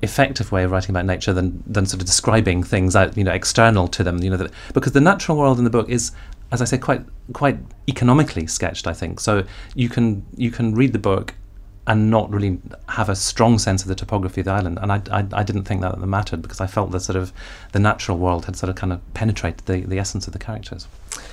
effective 0.00 0.52
way 0.52 0.62
of 0.62 0.70
writing 0.70 0.90
about 0.90 1.04
nature 1.04 1.32
than 1.32 1.62
than 1.66 1.84
sort 1.84 2.00
of 2.00 2.06
describing 2.06 2.62
things 2.62 2.94
out 2.94 3.16
you 3.16 3.24
know 3.24 3.32
external 3.32 3.88
to 3.88 4.04
them 4.04 4.22
you 4.22 4.30
know 4.30 4.36
that, 4.36 4.52
because 4.72 4.92
the 4.92 5.00
natural 5.00 5.36
world 5.36 5.58
in 5.58 5.64
the 5.64 5.70
book 5.70 5.88
is 5.88 6.12
as 6.52 6.62
I 6.62 6.64
say 6.66 6.78
quite 6.78 7.04
quite 7.32 7.58
economically 7.88 8.46
sketched 8.46 8.86
I 8.86 8.92
think 8.92 9.18
so 9.18 9.42
you 9.74 9.88
can 9.88 10.24
you 10.36 10.52
can 10.52 10.72
read 10.76 10.92
the 10.92 11.00
book 11.00 11.34
and 11.88 12.10
not 12.10 12.30
really 12.30 12.58
have 12.90 13.08
a 13.08 13.16
strong 13.16 13.58
sense 13.58 13.80
of 13.82 13.88
the 13.88 13.94
topography 13.94 14.42
of 14.42 14.44
the 14.44 14.52
island. 14.52 14.78
And 14.80 14.92
I, 14.92 15.00
I, 15.10 15.26
I, 15.32 15.42
didn't 15.42 15.64
think 15.64 15.80
that 15.80 15.98
mattered 15.98 16.42
because 16.42 16.60
I 16.60 16.66
felt 16.66 16.90
that 16.92 17.00
sort 17.00 17.16
of 17.16 17.32
the 17.72 17.78
natural 17.78 18.18
world 18.18 18.44
had 18.44 18.56
sort 18.56 18.68
of 18.68 18.76
kind 18.76 18.92
of 18.92 19.00
penetrated 19.14 19.64
the, 19.64 19.80
the 19.80 19.98
essence 19.98 20.26
of 20.26 20.34
the 20.34 20.38
characters. 20.38 20.86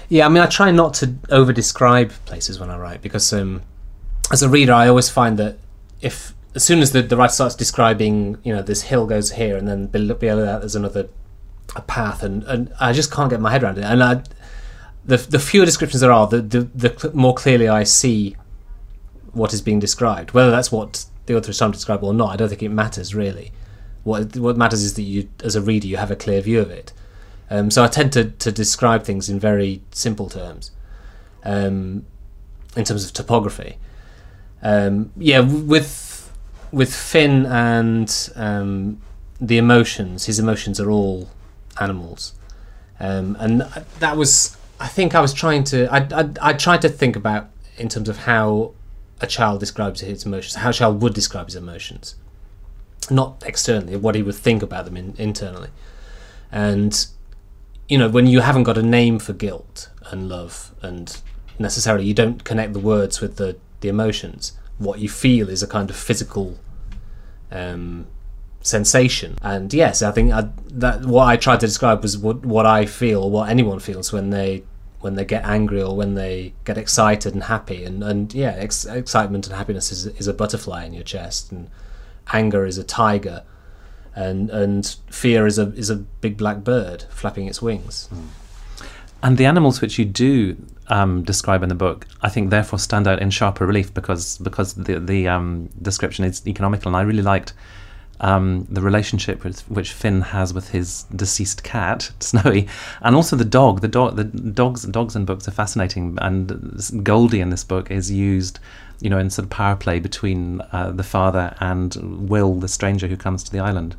Yeah, 0.08 0.26
I 0.26 0.30
mean, 0.30 0.42
I 0.42 0.46
try 0.46 0.72
not 0.72 0.94
to 0.96 1.14
over 1.30 1.52
describe 1.52 2.12
places 2.26 2.58
when 2.58 2.70
I 2.70 2.78
write 2.78 3.02
because 3.02 3.34
um, 3.34 3.64
as 4.32 4.42
a 4.42 4.50
reader, 4.50 4.72
I 4.72 4.88
always 4.88 5.10
find 5.10 5.38
that 5.38 5.58
if 6.02 6.34
as 6.56 6.64
soon 6.64 6.80
as 6.80 6.94
the, 6.94 7.02
the 7.02 7.18
writer 7.18 7.34
starts 7.34 7.54
describing, 7.54 8.38
you 8.44 8.56
know, 8.56 8.62
this 8.62 8.84
hill 8.84 9.06
goes 9.06 9.34
here 9.34 9.58
and 9.58 9.68
then 9.68 9.88
below 9.88 10.16
that 10.16 10.62
there's 10.62 10.76
another 10.76 11.10
a 11.76 11.82
path, 11.82 12.24
and, 12.24 12.44
and 12.44 12.74
I 12.80 12.94
just 12.94 13.12
can't 13.12 13.30
get 13.30 13.42
my 13.42 13.52
head 13.52 13.62
around 13.62 13.78
it. 13.78 13.84
And 13.84 14.02
I, 14.02 14.24
the 15.04 15.18
the 15.18 15.40
fewer 15.40 15.66
descriptions 15.66 16.00
there 16.00 16.14
are, 16.14 16.28
the, 16.28 16.42
the 16.42 16.62
the 16.62 17.12
more 17.14 17.34
clearly 17.34 17.68
I 17.68 17.84
see 17.84 18.38
what 19.36 19.54
is 19.54 19.62
being 19.62 19.80
described. 19.80 20.32
Whether 20.32 20.50
that's 20.50 20.72
what 20.72 21.06
the 21.25 21.38
author 21.38 21.51
is 21.51 21.58
trying 21.58 21.72
to 21.72 21.77
describe 21.77 22.04
or 22.04 22.13
not, 22.13 22.32
I 22.32 22.36
don't 22.36 22.50
think 22.50 22.63
it 22.63 22.70
matters 22.70 23.13
really. 23.13 23.51
What 24.04 24.36
what 24.38 24.58
matters 24.58 24.84
is 24.84 24.94
that 24.96 25.04
you, 25.04 25.30
as 25.44 25.56
a 25.56 25.62
reader, 25.62 25.88
you 25.88 25.98
have 25.98 26.12
a 26.12 26.15
clear 26.15 26.42
view 26.42 26.62
of 26.62 26.72
it. 26.72 26.94
Um, 27.50 27.70
so 27.70 27.84
I 27.84 27.88
tend 27.88 28.13
to, 28.13 28.32
to 28.32 28.51
describe 28.51 29.04
things 29.04 29.30
in 29.30 29.39
very 29.39 29.82
simple 29.92 30.30
terms, 30.30 30.72
um, 31.44 32.06
in 32.75 32.84
terms 32.84 33.06
of 33.06 33.13
topography. 33.13 33.77
Um, 34.63 35.12
yeah, 35.18 35.42
with 35.42 36.32
with 36.72 36.94
Finn 36.94 37.46
and 37.46 38.30
um, 38.36 39.01
the 39.39 39.58
emotions, 39.58 40.25
his 40.25 40.39
emotions 40.39 40.80
are 40.80 40.89
all 40.89 41.30
animals, 41.80 42.34
um, 43.00 43.36
and 43.39 43.62
that 44.00 44.18
was 44.18 44.58
I 44.80 44.88
think 44.88 45.13
I 45.13 45.22
was 45.22 45.34
trying 45.34 45.63
to 45.65 45.88
I, 45.94 46.08
I 46.22 46.30
I 46.42 46.54
tried 46.54 46.82
to 46.84 46.89
think 46.89 47.15
about 47.15 47.50
in 47.77 47.89
terms 47.89 48.10
of 48.10 48.18
how 48.20 48.74
a 49.22 49.28
child 49.28 49.60
describes 49.60 50.02
his 50.02 50.26
emotions, 50.26 50.56
how 50.56 50.70
a 50.70 50.74
child 50.74 51.02
would 51.02 51.14
describe 51.14 51.48
his 51.48 51.56
emotions, 51.56 52.16
not 53.10 53.44
externally, 53.46 53.96
what 53.96 54.16
he 54.16 54.24
would 54.24 54.36
think 54.36 54.62
about 54.62 54.86
them 54.86 54.98
in, 54.98 55.14
internally. 55.18 55.70
And, 56.52 57.06
you 57.88 57.98
know, 57.98 58.10
when 58.10 58.28
you 58.28 58.42
haven't 58.42 58.64
got 58.64 58.78
a 58.78 58.84
name 58.84 59.20
for 59.20 59.34
guilt 59.34 59.90
and 60.12 60.30
love, 60.30 60.74
and 60.82 61.22
necessarily 61.60 62.06
you 62.06 62.14
don't 62.14 62.44
connect 62.44 62.74
the 62.74 62.80
words 62.80 63.22
with 63.22 63.38
the, 63.38 63.58
the 63.80 63.90
emotions, 63.90 64.54
what 64.78 65.00
you 65.00 65.10
feel 65.10 65.50
is 65.50 65.64
a 65.64 65.68
kind 65.68 65.90
of 65.90 65.96
physical 65.96 66.58
um, 67.52 68.08
sensation. 68.62 69.38
And 69.42 69.74
yes, 69.74 70.02
I 70.02 70.12
think 70.12 70.34
I, 70.34 70.50
that 70.72 71.06
what 71.06 71.26
I 71.26 71.38
tried 71.38 71.62
to 71.62 71.68
describe 71.68 72.02
was 72.02 72.18
what, 72.18 72.46
what 72.46 72.66
I 72.66 72.86
feel, 72.86 73.24
or 73.24 73.32
what 73.32 73.50
anyone 73.50 73.80
feels 73.80 74.12
when 74.12 74.32
they 74.32 74.64
when 75.06 75.14
they 75.14 75.24
get 75.24 75.46
angry 75.46 75.80
or 75.80 75.96
when 75.96 76.16
they 76.16 76.52
get 76.64 76.80
excited 76.80 77.32
and 77.36 77.44
happy 77.44 77.84
and 77.84 78.04
and 78.04 78.34
yeah 78.34 78.56
ex- 78.58 78.86
excitement 78.86 79.46
and 79.46 79.56
happiness 79.56 79.92
is 79.92 80.08
is 80.08 80.28
a 80.28 80.34
butterfly 80.34 80.84
in 80.84 80.94
your 80.94 81.04
chest 81.04 81.52
and 81.52 81.70
anger 82.34 82.66
is 82.66 82.80
a 82.80 82.84
tiger 82.84 83.44
and 84.16 84.50
and 84.50 84.96
fear 85.12 85.46
is 85.46 85.60
a 85.60 85.68
is 85.74 85.92
a 85.92 85.96
big 85.96 86.36
black 86.38 86.64
bird 86.64 87.04
flapping 87.12 87.46
its 87.46 87.62
wings 87.62 88.10
mm. 88.12 88.26
and 89.22 89.38
the 89.38 89.46
animals 89.46 89.80
which 89.80 90.00
you 90.00 90.06
do 90.06 90.58
um, 90.88 91.24
describe 91.24 91.64
in 91.64 91.70
the 91.70 91.76
book, 91.76 92.06
I 92.22 92.30
think 92.30 92.52
therefore 92.52 92.78
stand 92.78 93.08
out 93.08 93.20
in 93.20 93.32
sharper 93.32 93.66
relief 93.66 93.92
because 93.92 94.38
because 94.38 94.76
the 94.76 95.00
the 95.00 95.28
um, 95.28 95.70
description 95.82 96.26
is 96.26 96.46
economical, 96.48 96.90
and 96.90 96.96
I 96.96 97.02
really 97.02 97.24
liked 97.24 97.54
um, 98.20 98.66
the 98.70 98.82
relationship 98.82 99.44
with, 99.44 99.70
which 99.70 99.92
Finn 99.92 100.22
has 100.22 100.54
with 100.54 100.70
his 100.70 101.04
deceased 101.16 101.64
cat 101.64 102.12
Snowy, 102.20 102.68
and 103.02 103.16
also 103.16 103.36
the 103.36 103.46
dog. 103.46 103.82
The 103.82 103.88
dog, 103.88 104.16
the 104.16 104.24
dogs, 104.24 104.84
dogs 104.84 105.16
in 105.16 105.26
books 105.26 105.48
are 105.48 105.52
fascinating, 105.52 106.18
and 106.22 106.82
Goldie 107.04 107.42
in 107.42 107.50
this 107.50 107.64
book 107.64 107.92
is 107.92 108.12
used, 108.12 108.60
you 109.02 109.10
know, 109.10 109.18
in 109.18 109.30
sort 109.30 109.46
of 109.46 109.50
power 109.50 109.76
play 109.76 110.00
between 110.00 110.62
uh, 110.72 110.92
the 110.92 111.04
father 111.04 111.56
and 111.60 112.30
Will, 112.30 112.56
the 112.56 112.68
stranger 112.68 113.08
who 113.08 113.18
comes 113.18 113.44
to 113.44 113.52
the 113.52 113.60
island. 113.60 113.96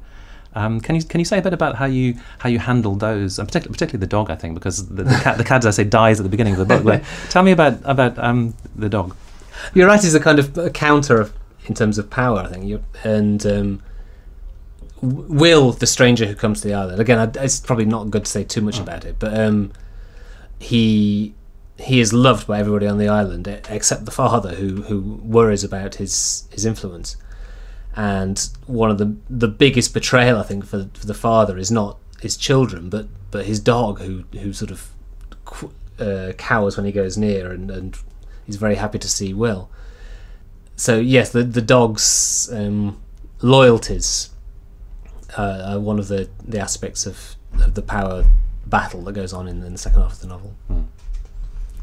Um, 0.55 0.81
can 0.81 0.95
you 0.97 1.03
can 1.05 1.21
you 1.21 1.27
say 1.27 1.39
a 1.39 1.43
bit 1.43 1.53
about 1.53 1.77
how 1.77 1.85
you 1.85 2.15
how 2.39 2.49
you 2.49 2.59
handle 2.59 2.95
those, 2.95 3.39
and 3.39 3.47
particularly, 3.47 3.75
particularly 3.75 4.01
the 4.01 4.07
dog, 4.07 4.31
I 4.31 4.37
think, 4.37 4.55
because 4.55 4.89
the, 4.89 5.05
the 5.05 5.21
cat 5.23 5.37
the 5.37 5.45
cat, 5.45 5.59
as 5.59 5.67
I 5.67 5.83
say, 5.83 5.85
dies 5.85 6.19
at 6.19 6.23
the 6.23 6.31
beginning 6.31 6.55
of 6.55 6.59
the 6.59 6.65
book. 6.65 6.83
Like, 6.83 7.05
tell 7.29 7.43
me 7.43 7.53
about 7.53 7.79
about 7.85 8.19
um, 8.19 8.55
the 8.75 8.89
dog. 8.89 9.15
You're 9.75 9.87
right; 9.87 10.03
it's 10.03 10.15
a 10.15 10.21
kind 10.21 10.39
of 10.39 10.57
a 10.57 10.71
counter 10.71 11.31
in 11.67 11.75
terms 11.75 11.99
of 11.99 12.09
power, 12.09 12.39
I 12.39 12.47
think, 12.47 12.65
you 12.65 12.83
and. 13.05 13.45
Um, 13.45 13.83
Will, 15.03 15.73
the 15.73 15.87
stranger 15.87 16.26
who 16.26 16.35
comes 16.35 16.62
to 16.62 16.69
the 16.69 16.75
island, 16.75 17.00
again, 17.00 17.33
it's 17.37 17.61
probably 17.61 17.85
not 17.85 18.11
good 18.11 18.25
to 18.25 18.31
say 18.31 18.45
too 18.45 18.62
much 18.62 18.79
oh. 18.79 18.83
about 18.83 19.05
it, 19.05 19.17
but 19.19 19.38
um, 19.38 19.73
he 20.59 21.35
he 21.79 22.00
is 22.00 22.12
loved 22.12 22.47
by 22.47 22.59
everybody 22.59 22.87
on 22.87 22.97
the 22.97 23.09
island 23.09 23.47
except 23.69 24.07
the 24.07 24.11
father, 24.11 24.55
who 24.55 24.83
who 24.83 25.21
worries 25.23 25.65
about 25.65 25.97
his 25.97 26.49
his 26.50 26.65
influence. 26.65 27.17
And 27.95 28.49
one 28.67 28.91
of 28.91 28.99
the 28.99 29.17
the 29.29 29.49
biggest 29.49 29.93
betrayal, 29.93 30.38
I 30.38 30.43
think, 30.43 30.65
for, 30.65 30.88
for 30.95 31.07
the 31.07 31.15
father 31.15 31.59
is 31.59 31.71
not 31.71 31.99
his 32.21 32.37
children, 32.37 32.88
but 32.88 33.07
but 33.31 33.45
his 33.45 33.61
dog, 33.61 34.00
who 34.00 34.25
who 34.38 34.53
sort 34.53 34.71
of 34.71 34.91
uh, 35.99 36.33
cowers 36.38 36.76
when 36.76 36.87
he 36.87 36.93
goes 36.93 37.19
near, 37.19 37.53
and, 37.53 37.71
and 37.71 37.99
he's 38.47 38.57
very 38.57 38.76
happy 38.76 38.99
to 38.99 39.09
see 39.09 39.35
Will. 39.35 39.69
So 40.75 40.99
yes, 40.99 41.31
the 41.31 41.43
the 41.43 41.62
dog's 41.62 42.50
um, 42.53 43.00
loyalties 43.43 44.31
uh, 45.37 45.78
one 45.78 45.99
of 45.99 46.09
the, 46.09 46.28
the 46.45 46.59
aspects 46.59 47.07
of, 47.07 47.37
of 47.61 47.75
the 47.75 47.83
power 47.83 48.25
battle 48.66 49.02
that 49.02 49.12
goes 49.12 49.33
on 49.33 49.49
in, 49.49 49.62
in 49.62 49.73
the 49.73 49.78
second 49.78 50.02
half 50.02 50.12
of 50.14 50.21
the 50.21 50.26
novel. 50.26 50.55
Hmm. 50.69 50.83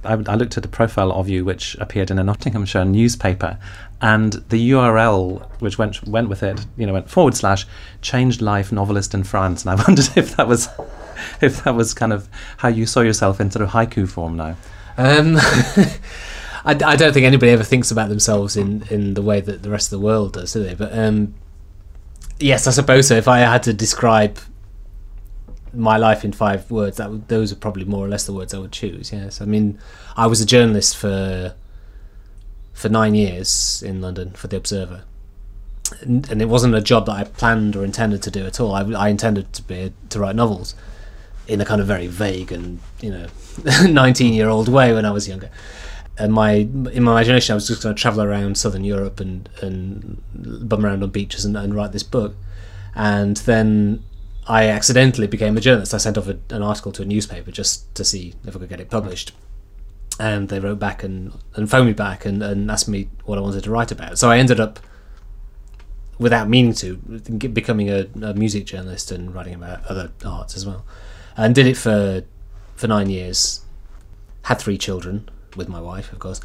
I, 0.04 0.14
I, 0.14 0.36
looked 0.36 0.58
at 0.58 0.66
a 0.66 0.70
profile 0.70 1.12
of 1.14 1.30
you 1.30 1.46
which 1.46 1.76
appeared 1.80 2.12
in 2.12 2.20
a 2.20 2.24
Nottinghamshire 2.24 2.84
newspaper, 2.86 3.58
and 4.02 4.34
the 4.50 4.72
URL 4.72 5.50
which 5.62 5.78
went 5.78 6.06
went 6.06 6.28
with 6.28 6.44
it, 6.44 6.66
you 6.76 6.86
know, 6.86 6.94
went 6.94 7.10
forward 7.10 7.36
slash 7.36 7.66
changed 8.02 8.42
life 8.42 8.72
novelist 8.72 9.14
in 9.14 9.24
France, 9.24 9.64
and 9.66 9.72
I 9.72 9.84
wondered 9.88 10.10
if 10.18 10.36
that 10.36 10.48
was 10.48 10.68
if 11.42 11.64
that 11.64 11.76
was 11.76 11.94
kind 11.94 12.12
of 12.12 12.28
how 12.58 12.68
you 12.68 12.86
saw 12.86 13.00
yourself 13.00 13.40
in 13.40 13.50
sort 13.50 13.64
of 13.64 13.70
haiku 13.70 14.08
form 14.08 14.36
now. 14.36 14.58
Um, 14.98 15.38
I, 16.66 16.72
I, 16.72 16.96
don't 16.96 17.14
think 17.14 17.26
anybody 17.26 17.52
ever 17.52 17.64
thinks 17.64 17.92
about 17.92 18.10
themselves 18.10 18.56
in, 18.56 18.84
in 18.90 19.16
the 19.16 19.22
way 19.22 19.42
that 19.42 19.64
the 19.64 19.70
rest 19.70 19.92
of 19.92 20.00
the 20.00 20.06
world 20.06 20.34
does, 20.34 20.54
do 20.54 20.64
they? 20.64 20.76
But 20.76 20.98
um, 20.98 21.34
yes, 22.40 22.68
I 22.68 22.72
suppose 22.72 23.08
so. 23.08 23.16
If 23.16 23.28
I 23.28 23.40
had 23.40 23.64
to 23.64 23.74
describe 23.74 24.40
my 25.74 25.98
life 25.98 26.24
in 26.24 26.32
five 26.32 26.70
words, 26.70 26.98
that 26.98 27.28
those 27.28 27.52
are 27.52 27.56
probably 27.56 27.86
more 27.86 28.06
or 28.06 28.10
less 28.10 28.26
the 28.26 28.34
words 28.34 28.54
I 28.54 28.60
would 28.60 28.72
choose. 28.72 29.12
Yes, 29.12 29.42
I 29.42 29.46
mean, 29.46 29.80
I 30.16 30.28
was 30.28 30.42
a 30.42 30.46
journalist 30.46 30.96
for 30.98 31.56
for 32.74 32.90
nine 32.90 33.16
years 33.16 33.84
in 33.84 34.02
London 34.02 34.32
for 34.32 34.48
the 34.48 34.58
Observer, 34.58 35.04
and, 36.02 36.30
and 36.30 36.42
it 36.42 36.50
wasn't 36.50 36.76
a 36.76 36.82
job 36.82 37.06
that 37.06 37.14
I 37.14 37.24
planned 37.24 37.76
or 37.76 37.84
intended 37.84 38.22
to 38.24 38.32
do 38.32 38.46
at 38.46 38.60
all. 38.60 38.74
I, 38.74 38.84
I 38.94 39.10
intended 39.10 39.54
to 39.54 39.62
be 39.64 39.94
to 40.10 40.20
write 40.20 40.36
novels 40.36 40.76
in 41.48 41.60
a 41.60 41.66
kind 41.66 41.82
of 41.82 41.88
very 41.88 42.08
vague 42.08 42.52
and 42.52 42.80
you 43.02 43.12
know, 43.12 43.28
nineteen 43.88 44.34
year 44.34 44.50
old 44.50 44.68
way 44.68 44.94
when 44.94 45.06
I 45.06 45.12
was 45.12 45.28
younger 45.28 45.50
and 46.18 46.32
my 46.32 46.52
in 46.52 47.04
my 47.04 47.12
imagination, 47.14 47.54
I 47.54 47.56
was 47.56 47.68
just 47.68 47.84
going 47.84 47.96
to 47.96 48.02
travel 48.02 48.24
around 48.24 48.58
southern 48.58 48.84
Europe 48.84 49.20
and 49.20 49.50
and 49.62 50.22
bum 50.70 50.86
around 50.86 51.04
on 51.04 51.10
beaches 51.10 51.46
and, 51.46 51.58
and 51.58 51.74
write 51.74 51.92
this 51.92 52.04
book. 52.04 52.36
And 52.96 53.38
then 53.38 54.04
I 54.48 54.68
accidentally 54.68 55.28
became 55.28 55.58
a 55.58 55.62
journalist. 55.62 55.94
I 55.94 55.98
sent 55.98 56.18
off 56.18 56.28
a, 56.28 56.38
an 56.50 56.62
article 56.62 56.92
to 56.94 57.02
a 57.02 57.06
newspaper 57.06 57.52
just 57.52 57.94
to 57.96 58.04
see 58.04 58.36
if 58.46 58.56
I 58.56 58.60
could 58.60 58.70
get 58.70 58.80
it 58.80 58.90
published. 58.90 59.32
And 60.20 60.50
they 60.50 60.60
wrote 60.60 60.78
back 60.78 61.04
and, 61.04 61.34
and 61.56 61.70
phoned 61.70 61.88
me 61.88 61.94
back 61.94 62.26
and, 62.26 62.44
and 62.44 62.70
asked 62.70 62.88
me 62.88 63.10
what 63.26 63.40
I 63.40 63.42
wanted 63.42 63.64
to 63.64 63.72
write 63.72 63.92
about. 63.92 64.20
So 64.20 64.30
I 64.30 64.38
ended 64.38 64.60
up, 64.60 64.80
without 66.20 66.48
meaning 66.48 66.74
to, 66.76 66.98
becoming 66.98 67.90
a, 67.90 68.08
a 68.22 68.36
music 68.36 68.66
journalist 68.66 69.12
and 69.12 69.34
writing 69.34 69.56
about 69.56 69.84
other 69.88 70.12
arts 70.24 70.56
as 70.56 70.68
well. 70.68 70.86
And 71.36 71.56
did 71.56 71.66
it 71.66 71.78
for 71.78 72.24
for 72.76 72.88
nine 72.88 73.10
years. 73.10 73.62
Had 74.44 74.60
three 74.60 74.78
children 74.78 75.30
with 75.56 75.70
my 75.70 75.82
wife, 75.82 76.12
of 76.12 76.20
course. 76.20 76.40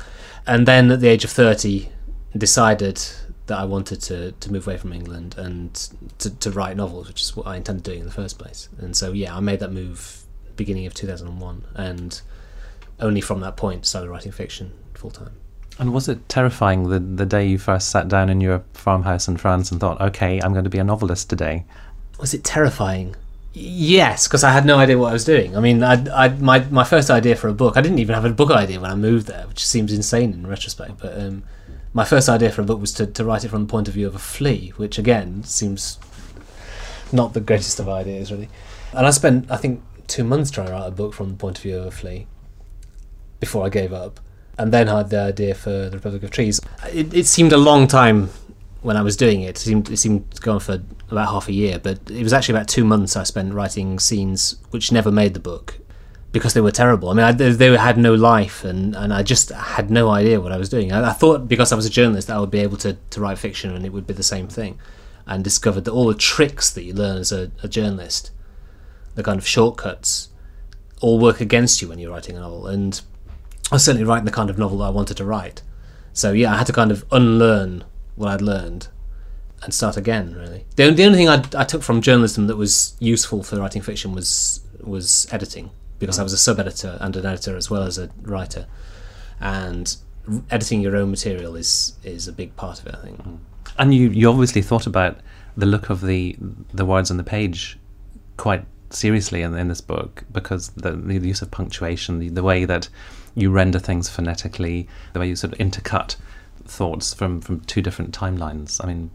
And 0.47 0.67
then 0.67 0.91
at 0.91 1.01
the 1.01 1.09
age 1.09 1.25
of 1.25 1.31
30, 1.31 1.89
decided 2.37 3.01
that 3.47 3.59
I 3.59 3.65
wanted 3.65 4.03
to, 4.03 4.33
to 4.33 4.53
move 4.53 4.67
away 4.67 4.77
from 4.77 4.93
England 4.93 5.37
and 5.39 5.75
to, 6.19 6.31
to 6.31 6.51
write 6.51 6.77
novels, 6.77 7.09
which 7.09 7.23
is 7.23 7.35
what 7.35 7.47
I 7.47 7.57
intended 7.57 7.83
doing 7.83 8.01
in 8.01 8.07
the 8.07 8.13
first 8.13 8.39
place. 8.39 8.69
And 8.79 8.97
so, 8.97 9.13
yeah, 9.13 9.35
I 9.35 9.41
made 9.41 9.61
that 9.61 9.73
move 9.73 10.23
beginning 10.57 10.87
of 10.87 10.95
2001 10.95 11.65
and 11.77 12.21
only 13.01 13.21
from 13.21 13.41
that 13.41 13.57
point 13.57 13.87
started 13.87 14.11
writing 14.11 14.33
fiction 14.33 14.73
full 14.95 15.11
time. 15.11 15.33
And 15.79 15.95
was 15.95 16.09
it 16.09 16.29
terrifying 16.29 16.89
the, 16.89 16.99
the 16.99 17.25
day 17.25 17.47
you 17.47 17.57
first 17.57 17.91
sat 17.91 18.09
down 18.09 18.29
in 18.29 18.41
your 18.41 18.65
farmhouse 18.75 19.29
in 19.29 19.37
France 19.37 19.71
and 19.71 19.81
thought, 19.81 20.01
okay, 20.01 20.41
I'm 20.43 20.53
going 20.53 20.65
to 20.65 20.71
be 20.71 20.79
a 20.79 20.85
novelist 20.85 21.31
today? 21.31 21.65
Was 22.19 22.35
it 22.35 22.43
terrifying? 22.43 23.15
Yes, 23.53 24.29
because 24.29 24.45
I 24.45 24.53
had 24.53 24.65
no 24.67 24.79
idea 24.79 24.99
what 24.99 25.11
I 25.11 25.13
was 25.13 25.25
doing. 25.25 25.57
I 25.57 25.61
mean, 25.61 25.83
I, 25.83 25.95
I, 26.25 26.29
my 26.29 26.61
my 26.71 26.85
first 26.85 27.11
idea 27.11 27.35
for 27.35 27.49
a 27.49 27.55
book, 27.55 27.77
I 27.77 27.81
didn't 27.81 27.99
even 27.99 28.15
have 28.15 28.25
a 28.25 28.31
book 28.31 28.51
idea 28.51 28.79
when 28.81 28.91
I 28.91 28.95
moved 28.95 29.27
there, 29.27 29.47
which 29.47 29.67
seems 29.67 29.93
insane 29.93 30.33
in 30.33 30.47
retrospect. 30.47 30.99
But 30.99 31.19
um, 31.19 31.43
my 31.93 32.05
first 32.05 32.29
idea 32.29 32.51
for 32.51 32.61
a 32.61 32.65
book 32.65 32.81
was 32.81 32.93
to, 32.95 33.07
to 33.07 33.25
write 33.25 33.45
it 33.45 33.49
from 33.49 33.63
the 33.63 33.71
point 33.71 33.89
of 33.89 33.95
view 33.95 34.07
of 34.07 34.15
a 34.15 34.19
flea, 34.19 34.73
which 34.77 34.99
again 34.99 35.43
seems 35.45 35.99
not 37.11 37.33
the 37.33 37.41
greatest 37.41 37.81
of 37.81 37.89
ideas, 37.89 38.31
really. 38.31 38.49
And 38.93 39.07
I 39.07 39.11
spent, 39.11 39.51
I 39.51 39.57
think, 39.57 39.83
two 40.07 40.25
months 40.25 40.51
trying 40.51 40.69
to 40.69 40.73
write 40.75 40.87
a 40.87 40.91
book 40.91 41.15
from 41.15 41.31
the 41.31 41.37
point 41.37 41.57
of 41.59 41.63
view 41.63 41.79
of 41.79 41.87
a 41.87 41.91
flea 41.91 42.27
before 43.41 43.65
I 43.65 43.71
gave 43.71 43.93
up. 43.93 44.21
and 44.59 44.73
then 44.73 44.89
had 44.89 45.11
the 45.11 45.21
idea 45.21 45.55
for 45.55 45.71
the 45.71 45.97
Republic 45.97 46.23
of 46.25 46.31
Trees. 46.31 46.61
It, 46.93 47.15
it 47.15 47.27
seemed 47.27 47.53
a 47.53 47.57
long 47.57 47.87
time 47.87 48.31
when 48.89 48.97
I 48.97 49.03
was 49.03 49.19
doing 49.19 49.43
it. 49.43 49.51
It 49.51 49.59
seemed 49.59 49.91
it 49.91 49.99
seemed 49.99 50.31
to 50.31 50.41
go 50.41 50.55
on 50.55 50.61
for 50.61 50.83
about 51.11 51.29
half 51.29 51.47
a 51.47 51.53
year, 51.53 51.79
but 51.79 52.01
it 52.11 52.23
was 52.23 52.33
actually 52.33 52.55
about 52.55 52.69
two 52.69 52.85
months 52.85 53.17
I 53.17 53.23
spent 53.23 53.53
writing 53.53 53.99
scenes 53.99 54.57
which 54.71 54.91
never 54.91 55.13
made 55.13 55.35
the 55.35 55.41
book 55.41 55.79
because 56.33 56.55
they 56.55 56.63
were 56.63 56.73
terrible. 56.73 57.11
I 57.11 57.15
mean, 57.15 57.25
I, 57.27 57.33
they 57.33 57.77
had 57.77 57.99
no 57.99 58.15
life, 58.15 58.65
and, 58.65 58.97
and 58.97 59.13
I 59.13 59.23
just 59.23 59.51
had 59.51 59.91
no 59.91 60.09
idea 60.09 60.41
what 60.41 60.53
I 60.53 60.57
was 60.57 60.71
doing. 60.71 60.91
I, 60.91 61.11
I 61.11 61.13
thought 61.13 61.49
because 61.49 61.71
I 61.71 61.77
was 61.77 61.85
a 61.85 61.91
journalist 61.91 62.29
that 62.29 62.37
I 62.37 62.41
would 62.41 62.51
be 62.51 62.61
able 62.61 62.79
to, 62.79 62.97
to 63.11 63.21
write 63.21 63.37
fiction 63.37 63.77
and 63.77 63.85
it 63.85 63.93
would 63.93 64.07
be 64.07 64.15
the 64.15 64.23
same 64.23 64.49
thing, 64.49 64.79
and 65.27 65.45
discovered 65.45 65.85
that 65.85 65.93
all 65.93 66.07
the 66.07 66.15
tricks 66.15 66.71
that 66.71 66.85
you 66.85 66.95
learn 66.95 67.19
as 67.19 67.31
a, 67.31 67.51
a 67.63 67.69
journalist, 67.69 68.31
the 69.17 69.23
kind 69.23 69.39
of 69.39 69.47
shortcuts, 69.47 70.31
all 71.03 71.19
work 71.19 71.43
against 71.43 71.83
you 71.83 71.89
when 71.89 71.99
you're 71.99 72.11
writing 72.11 72.39
a 72.39 72.41
novel. 72.41 72.67
And 72.67 73.03
I 73.71 73.75
was 73.75 73.85
certainly 73.85 74.09
writing 74.09 74.25
the 74.25 74.33
kind 74.33 74.49
of 74.49 74.57
novel 74.57 74.79
that 74.79 74.85
I 74.85 74.91
wanted 74.91 75.19
to 75.19 75.27
write. 75.27 75.61
So 76.15 76.33
yeah, 76.33 76.55
I 76.55 76.57
had 76.57 76.67
to 76.69 76.73
kind 76.73 76.91
of 76.91 77.05
unlearn 77.13 77.85
what 78.19 78.29
I'd 78.29 78.43
learned 78.43 78.89
and 79.63 79.73
start 79.73 79.97
again. 79.97 80.35
Really, 80.35 80.65
the, 80.77 80.91
the 80.91 81.05
only 81.05 81.19
thing 81.19 81.29
I, 81.29 81.43
I 81.57 81.65
took 81.65 81.83
from 81.83 82.01
journalism 82.03 82.47
that 82.49 82.57
was 82.57 82.97
useful 83.01 83.43
for 83.43 83.57
writing 83.57 83.83
fiction 83.83 84.13
was 84.13 84.61
was 84.81 85.27
editing 85.33 85.71
because 85.99 86.19
I 86.19 86.23
was 86.23 86.33
a 86.33 86.39
sub 86.39 86.61
editor 86.61 86.99
and 87.01 87.17
an 87.17 87.27
editor 87.27 87.57
as 87.57 87.71
well 87.71 87.83
as 87.83 87.99
a 87.99 88.11
writer, 88.23 88.67
and 89.41 89.97
editing 90.51 90.81
your 90.81 90.97
own 90.97 91.11
material 91.11 91.57
is 91.57 91.95
is 92.05 92.29
a 92.29 92.33
big 92.33 92.55
part 92.57 92.81
of 92.81 92.87
it. 92.87 92.95
I 92.95 93.03
think. 93.03 93.23
Mm. 93.23 93.39
And 93.79 93.95
you 93.95 94.11
you 94.11 94.29
obviously 94.29 94.63
thought 94.63 94.87
about 94.87 95.19
the 95.57 95.67
look 95.67 95.91
of 95.91 96.03
the 96.03 96.37
the 96.73 96.85
words 96.85 97.11
on 97.11 97.17
the 97.17 97.25
page 97.25 97.79
quite 98.37 98.65
seriously 98.91 99.43
in, 99.43 99.55
in 99.55 99.69
this 99.69 99.81
book 99.81 100.25
because 100.33 100.71
the, 100.71 100.93
the 100.93 101.15
use 101.15 101.43
of 101.43 101.51
punctuation, 101.51 102.19
the, 102.19 102.29
the 102.31 102.43
way 102.43 102.65
that 102.65 102.89
you 103.35 103.51
render 103.51 103.79
things 103.79 104.09
phonetically, 104.09 104.89
the 105.13 105.21
way 105.21 105.29
you 105.29 105.37
sort 105.37 105.53
of 105.53 105.59
intercut 105.59 106.17
thoughts 106.69 107.15
from 107.15 107.41
from 107.41 107.61
two 107.61 107.83
different 107.83 108.17
timelines. 108.17 108.83
I 108.83 108.87
mean, 108.87 109.11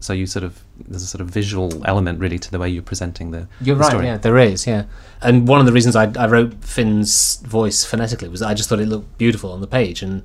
so 0.00 0.12
you 0.12 0.26
sort 0.26 0.44
of 0.44 0.62
there's 0.86 1.02
a 1.02 1.06
sort 1.06 1.20
of 1.20 1.28
visual 1.28 1.82
element 1.86 2.20
really 2.20 2.38
to 2.38 2.50
the 2.50 2.58
way 2.58 2.68
you're 2.68 2.82
presenting 2.82 3.30
the. 3.30 3.48
You're 3.60 3.76
the 3.76 3.80
right. 3.80 3.90
Story. 3.90 4.06
Yeah, 4.06 4.18
there 4.18 4.38
is. 4.38 4.66
Yeah, 4.66 4.84
and 5.20 5.48
one 5.48 5.60
of 5.60 5.66
the 5.66 5.72
reasons 5.72 5.96
I, 5.96 6.12
I 6.16 6.26
wrote 6.26 6.64
Finn's 6.64 7.36
voice 7.38 7.84
phonetically 7.84 8.28
was 8.28 8.42
I 8.42 8.54
just 8.54 8.68
thought 8.68 8.80
it 8.80 8.86
looked 8.86 9.18
beautiful 9.18 9.52
on 9.52 9.60
the 9.60 9.66
page, 9.66 10.02
and 10.02 10.22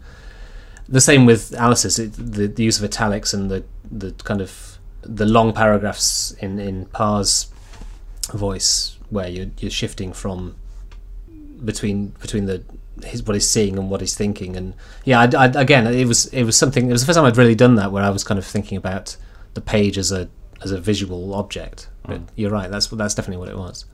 the 0.88 1.02
same 1.02 1.25
with 1.25 1.54
Alice's. 1.56 1.98
It, 1.98 2.13
the, 2.13 2.48
the 2.48 2.63
use 2.63 2.78
of 2.78 2.84
italics 2.84 3.34
and 3.34 3.50
the 3.50 3.63
the 3.92 4.12
kind 4.24 4.42
of 4.42 4.78
the 5.02 5.25
long 5.25 5.54
paragraphs 5.54 6.32
in 6.40 6.60
in 6.60 6.86
Pa's 6.88 7.48
voice 8.34 8.98
where 9.10 9.28
you're 9.28 9.52
you're 9.60 9.72
shifting 9.72 10.13
from 10.13 10.56
between 11.63 12.08
between 12.22 12.46
the 12.46 12.63
his 13.04 13.24
what 13.24 13.34
he's 13.34 13.50
seeing 13.50 13.78
and 13.78 13.90
what 13.90 14.02
he's 14.02 14.16
thinking 14.16 14.56
and 14.56 14.76
yeah 15.04 15.20
I, 15.22 15.30
I, 15.36 15.46
again 15.48 15.88
it 15.88 16.06
was 16.06 16.28
it 16.28 16.44
was 16.44 16.56
something 16.56 16.90
it 16.90 16.92
was 16.92 17.02
the 17.02 17.08
first 17.08 17.18
time 17.18 17.26
I'd 17.26 17.38
really 17.38 17.56
done 17.56 17.76
that 17.76 17.92
where 17.92 18.04
I 18.04 18.10
was 18.10 18.24
kind 18.24 18.38
of 18.38 18.46
thinking 18.46 18.78
about 18.78 19.18
the 19.54 19.62
page 19.62 19.98
as 19.98 20.12
a 20.12 20.30
as 20.64 20.72
a 20.72 20.80
visual 20.80 21.34
object. 21.36 21.90
But 22.06 22.22
mm. 22.22 22.28
you're 22.36 22.52
right. 22.52 22.70
That's 22.70 22.88
that's 22.88 23.16
definitely 23.16 23.38
what 23.38 23.50
it 23.50 23.58
was. 23.58 23.86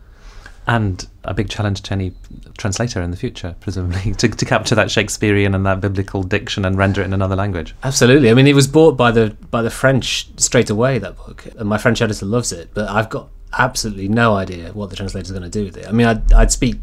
And 0.68 1.08
a 1.24 1.34
big 1.34 1.50
challenge 1.50 1.82
to 1.84 1.94
any 1.94 2.14
translator 2.58 3.02
in 3.02 3.10
the 3.10 3.18
future, 3.18 3.56
presumably, 3.60 4.14
to, 4.18 4.28
to 4.28 4.46
capture 4.46 4.76
that 4.76 4.92
Shakespearean 4.92 5.56
and 5.56 5.66
that 5.66 5.82
biblical 5.82 6.22
diction 6.22 6.64
and 6.64 6.78
render 6.78 7.02
it 7.02 7.06
in 7.06 7.14
another 7.14 7.36
language. 7.36 7.74
Absolutely. 7.84 8.30
I 8.30 8.36
mean, 8.36 8.46
it 8.46 8.54
was 8.54 8.68
bought 8.68 8.96
by 8.96 9.12
the 9.12 9.36
by 9.50 9.62
the 9.62 9.72
French 9.72 10.28
straight 10.38 10.70
away. 10.70 11.00
That 11.00 11.18
book, 11.18 11.48
and 11.58 11.68
my 11.68 11.78
French 11.78 12.02
editor 12.02 12.26
loves 12.26 12.52
it. 12.52 12.70
But 12.74 12.90
I've 12.90 13.10
got 13.10 13.30
absolutely 13.58 14.08
no 14.08 14.36
idea 14.36 14.72
what 14.74 14.92
the 14.92 14.96
translator's 14.96 15.32
going 15.32 15.44
to 15.44 15.50
do 15.50 15.66
with 15.66 15.78
it. 15.78 15.88
I 15.88 15.92
mean, 15.92 16.06
I'd, 16.06 16.32
I'd 16.34 16.52
speak 16.52 16.76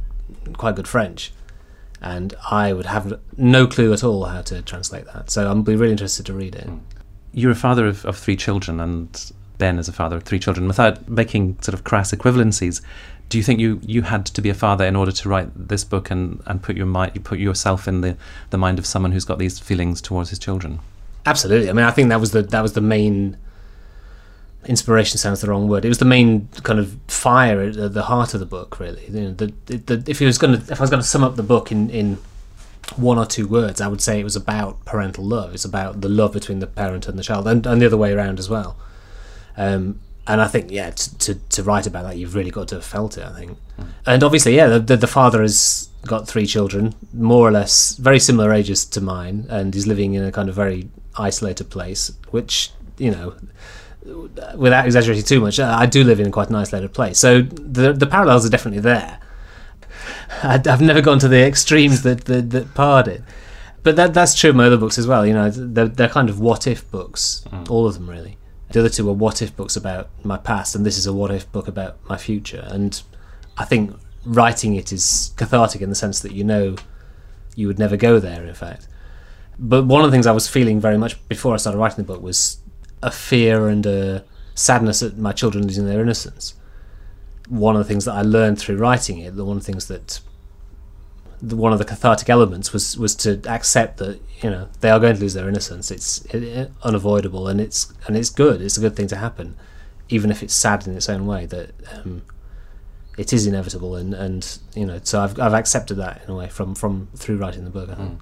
quite 0.54 0.74
good 0.74 0.88
French, 0.88 1.32
and 2.00 2.34
I 2.50 2.72
would 2.72 2.86
have 2.86 3.20
no 3.36 3.66
clue 3.66 3.92
at 3.92 4.04
all 4.04 4.24
how 4.24 4.42
to 4.42 4.62
translate 4.62 5.06
that. 5.06 5.30
So 5.30 5.50
I'm 5.50 5.62
be 5.62 5.76
really 5.76 5.92
interested 5.92 6.26
to 6.26 6.32
read 6.32 6.54
it. 6.54 6.66
Mm 6.66 6.80
you're 7.36 7.52
a 7.52 7.54
father 7.54 7.86
of, 7.86 8.04
of 8.06 8.16
three 8.16 8.34
children, 8.34 8.80
and 8.80 9.32
Ben 9.58 9.78
is 9.78 9.88
a 9.88 9.92
father 9.92 10.16
of 10.16 10.24
three 10.24 10.38
children. 10.38 10.66
Without 10.66 11.06
making 11.06 11.60
sort 11.60 11.74
of 11.74 11.84
crass 11.84 12.10
equivalencies, 12.10 12.80
do 13.28 13.36
you 13.36 13.44
think 13.44 13.60
you, 13.60 13.78
you 13.84 14.02
had 14.02 14.24
to 14.24 14.40
be 14.40 14.48
a 14.48 14.54
father 14.54 14.86
in 14.86 14.96
order 14.96 15.12
to 15.12 15.28
write 15.28 15.50
this 15.68 15.84
book 15.84 16.10
and, 16.10 16.42
and 16.46 16.62
put 16.62 16.76
your 16.76 16.86
mind, 16.86 17.22
put 17.24 17.38
yourself 17.38 17.86
in 17.86 18.00
the, 18.00 18.16
the 18.50 18.56
mind 18.56 18.78
of 18.78 18.86
someone 18.86 19.12
who's 19.12 19.26
got 19.26 19.38
these 19.38 19.58
feelings 19.58 20.00
towards 20.00 20.30
his 20.30 20.38
children? 20.38 20.80
Absolutely. 21.26 21.68
I 21.68 21.74
mean, 21.74 21.84
I 21.84 21.90
think 21.90 22.08
that 22.08 22.20
was 22.20 22.30
the 22.30 22.40
that 22.40 22.62
was 22.62 22.72
the 22.72 22.80
main 22.80 23.36
inspiration. 24.66 25.18
Sounds 25.18 25.40
the 25.40 25.48
wrong 25.48 25.68
word. 25.68 25.84
It 25.84 25.88
was 25.88 25.98
the 25.98 26.04
main 26.04 26.48
kind 26.62 26.78
of 26.78 26.96
fire 27.08 27.60
at 27.60 27.94
the 27.94 28.04
heart 28.04 28.34
of 28.34 28.40
the 28.40 28.46
book. 28.46 28.78
Really, 28.78 29.04
you 29.06 29.20
know, 29.20 29.32
the, 29.32 29.46
the, 29.66 30.04
if 30.06 30.18
he 30.18 30.26
was 30.26 30.38
going 30.38 30.60
to 30.60 30.72
if 30.72 30.80
I 30.80 30.82
was 30.82 30.90
going 30.90 31.02
to 31.02 31.08
sum 31.08 31.24
up 31.24 31.36
the 31.36 31.42
book 31.42 31.72
in 31.72 31.90
in 31.90 32.18
one 32.94 33.18
or 33.18 33.26
two 33.26 33.46
words, 33.46 33.80
I 33.80 33.88
would 33.88 34.00
say 34.00 34.20
it 34.20 34.24
was 34.24 34.36
about 34.36 34.84
parental 34.84 35.24
love. 35.24 35.54
It's 35.54 35.64
about 35.64 36.00
the 36.00 36.08
love 36.08 36.32
between 36.32 36.60
the 36.60 36.66
parent 36.66 37.08
and 37.08 37.18
the 37.18 37.22
child, 37.22 37.48
and, 37.48 37.66
and 37.66 37.82
the 37.82 37.86
other 37.86 37.96
way 37.96 38.12
around 38.12 38.38
as 38.38 38.48
well. 38.48 38.76
Um, 39.56 40.00
and 40.28 40.40
I 40.40 40.48
think, 40.48 40.70
yeah, 40.70 40.90
to, 40.90 41.18
to, 41.18 41.34
to, 41.34 41.62
write 41.62 41.86
about 41.86 42.02
that, 42.02 42.16
you've 42.16 42.34
really 42.34 42.50
got 42.50 42.68
to 42.68 42.76
have 42.76 42.84
felt 42.84 43.16
it. 43.16 43.24
I 43.24 43.32
think, 43.32 43.58
mm. 43.78 43.88
and 44.06 44.22
obviously, 44.22 44.56
yeah, 44.56 44.66
the, 44.66 44.80
the, 44.80 44.96
the 44.96 45.06
father 45.06 45.40
has 45.42 45.88
got 46.06 46.26
three 46.26 46.46
children, 46.46 46.94
more 47.12 47.46
or 47.46 47.52
less 47.52 47.96
very 47.96 48.18
similar 48.18 48.52
ages 48.52 48.84
to 48.86 49.00
mine, 49.00 49.46
and 49.48 49.74
he's 49.74 49.86
living 49.86 50.14
in 50.14 50.24
a 50.24 50.32
kind 50.32 50.48
of 50.48 50.54
very 50.54 50.88
isolated 51.16 51.70
place, 51.70 52.12
which 52.30 52.70
you 52.98 53.10
know 53.10 53.34
without 54.56 54.86
exaggerating 54.86 55.24
too 55.24 55.40
much, 55.40 55.58
I 55.58 55.86
do 55.86 56.04
live 56.04 56.20
in 56.20 56.30
quite 56.30 56.48
an 56.48 56.54
isolated 56.54 56.92
place. 56.92 57.18
So 57.18 57.42
the 57.42 57.92
the 57.92 58.06
parallels 58.06 58.46
are 58.46 58.50
definitely 58.50 58.80
there. 58.80 59.18
I've 60.42 60.80
never 60.80 61.00
gone 61.00 61.18
to 61.20 61.28
the 61.28 61.44
extremes 61.44 62.02
that 62.02 62.24
that, 62.26 62.50
that 62.50 63.04
did. 63.04 63.24
But 63.82 63.96
that 63.96 64.14
that's 64.14 64.34
true 64.34 64.50
of 64.50 64.56
my 64.56 64.66
other 64.66 64.76
books 64.76 64.98
as 64.98 65.06
well. 65.06 65.24
You 65.24 65.32
know, 65.32 65.50
they're, 65.50 65.88
they're 65.88 66.08
kind 66.08 66.28
of 66.28 66.40
what 66.40 66.66
if 66.66 66.90
books, 66.90 67.44
mm. 67.50 67.70
all 67.70 67.86
of 67.86 67.94
them 67.94 68.10
really. 68.10 68.36
The 68.70 68.80
other 68.80 68.88
two 68.88 69.08
are 69.08 69.12
what 69.12 69.42
if 69.42 69.56
books 69.56 69.76
about 69.76 70.10
my 70.24 70.36
past, 70.36 70.74
and 70.74 70.84
this 70.84 70.98
is 70.98 71.06
a 71.06 71.12
what 71.12 71.30
if 71.30 71.50
book 71.52 71.68
about 71.68 71.96
my 72.08 72.16
future. 72.16 72.66
And 72.68 73.00
I 73.56 73.64
think 73.64 73.96
writing 74.24 74.74
it 74.74 74.92
is 74.92 75.32
cathartic 75.36 75.82
in 75.82 75.88
the 75.88 75.94
sense 75.94 76.18
that 76.20 76.32
you 76.32 76.42
know 76.42 76.74
you 77.54 77.68
would 77.68 77.78
never 77.78 77.96
go 77.96 78.18
there, 78.18 78.44
in 78.44 78.54
fact. 78.54 78.88
But 79.58 79.86
one 79.86 80.04
of 80.04 80.10
the 80.10 80.14
things 80.14 80.26
I 80.26 80.32
was 80.32 80.48
feeling 80.48 80.80
very 80.80 80.98
much 80.98 81.16
before 81.28 81.54
I 81.54 81.56
started 81.56 81.78
writing 81.78 81.98
the 81.98 82.12
book 82.12 82.20
was 82.20 82.58
a 83.02 83.10
fear 83.10 83.68
and 83.68 83.86
a 83.86 84.24
sadness 84.54 85.02
at 85.02 85.18
my 85.18 85.32
children 85.32 85.66
losing 85.66 85.86
their 85.86 86.00
innocence 86.00 86.54
one 87.48 87.76
of 87.76 87.80
the 87.80 87.88
things 87.88 88.04
that 88.04 88.14
I 88.14 88.22
learned 88.22 88.58
through 88.58 88.76
writing 88.76 89.18
it, 89.18 89.36
the 89.36 89.44
one 89.44 89.56
of 89.56 89.62
the 89.62 89.72
things 89.72 89.86
that 89.88 90.20
the, 91.40 91.56
one 91.56 91.72
of 91.72 91.78
the 91.78 91.84
cathartic 91.84 92.28
elements 92.28 92.72
was 92.72 92.96
was 92.98 93.14
to 93.16 93.40
accept 93.46 93.98
that 93.98 94.20
you 94.42 94.50
know 94.50 94.68
they 94.80 94.90
are 94.90 94.98
going 94.98 95.14
to 95.14 95.20
lose 95.20 95.34
their 95.34 95.48
innocence. 95.48 95.90
It's 95.90 96.24
it, 96.26 96.42
it, 96.42 96.72
unavoidable, 96.82 97.46
and 97.48 97.60
it's 97.60 97.92
and 98.06 98.16
it's 98.16 98.30
good. 98.30 98.60
It's 98.60 98.76
a 98.76 98.80
good 98.80 98.96
thing 98.96 99.06
to 99.08 99.16
happen, 99.16 99.56
even 100.08 100.30
if 100.30 100.42
it's 100.42 100.54
sad 100.54 100.86
in 100.86 100.96
its 100.96 101.08
own 101.08 101.26
way. 101.26 101.46
That 101.46 101.72
um, 101.92 102.22
it 103.16 103.32
is 103.32 103.46
inevitable, 103.46 103.94
and 103.96 104.14
and 104.14 104.58
you 104.74 104.86
know, 104.86 105.00
so 105.02 105.20
I've 105.20 105.38
I've 105.38 105.54
accepted 105.54 105.96
that 105.96 106.22
in 106.24 106.30
a 106.30 106.36
way 106.36 106.48
from 106.48 106.74
from 106.74 107.08
through 107.14 107.36
writing 107.36 107.64
the 107.64 107.70
book. 107.70 107.90
I 107.90 107.94
think. 107.94 108.12
Mm. 108.12 108.20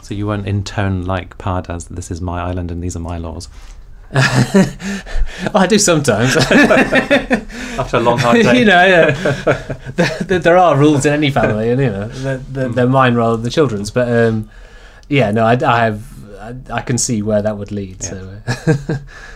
So 0.00 0.14
you 0.14 0.28
weren't 0.28 0.46
in 0.46 0.62
tone 0.62 1.02
like 1.02 1.36
Pa 1.38 1.60
does. 1.60 1.86
This 1.88 2.10
is 2.10 2.20
my 2.20 2.40
island, 2.40 2.70
and 2.70 2.82
these 2.82 2.96
are 2.96 3.00
my 3.00 3.18
laws. 3.18 3.48
I 4.10 5.66
do 5.68 5.78
sometimes. 5.78 6.36
After 7.78 7.98
a 7.98 8.00
long 8.00 8.18
hard 8.18 8.42
day. 8.42 8.60
you 8.60 8.64
know, 8.64 8.84
yeah. 8.84 9.10
there, 9.96 10.38
there, 10.38 10.56
are 10.56 10.76
rules 10.76 11.04
in 11.04 11.12
any 11.12 11.30
family, 11.30 11.70
and 11.70 11.80
you 11.80 11.90
know, 11.90 12.08
they're, 12.08 12.38
they're, 12.38 12.68
they're 12.70 12.86
mine 12.86 13.14
rather 13.14 13.36
than 13.36 13.44
the 13.44 13.50
children's. 13.50 13.90
But 13.90 14.08
um, 14.08 14.50
yeah, 15.08 15.30
no, 15.30 15.44
I, 15.44 15.52
I 15.52 15.84
have, 15.84 16.38
I, 16.40 16.54
I, 16.76 16.80
can 16.80 16.96
see 16.96 17.20
where 17.22 17.42
that 17.42 17.58
would 17.58 17.70
lead. 17.70 18.02
Yeah. 18.02 18.08
So. 18.08 18.96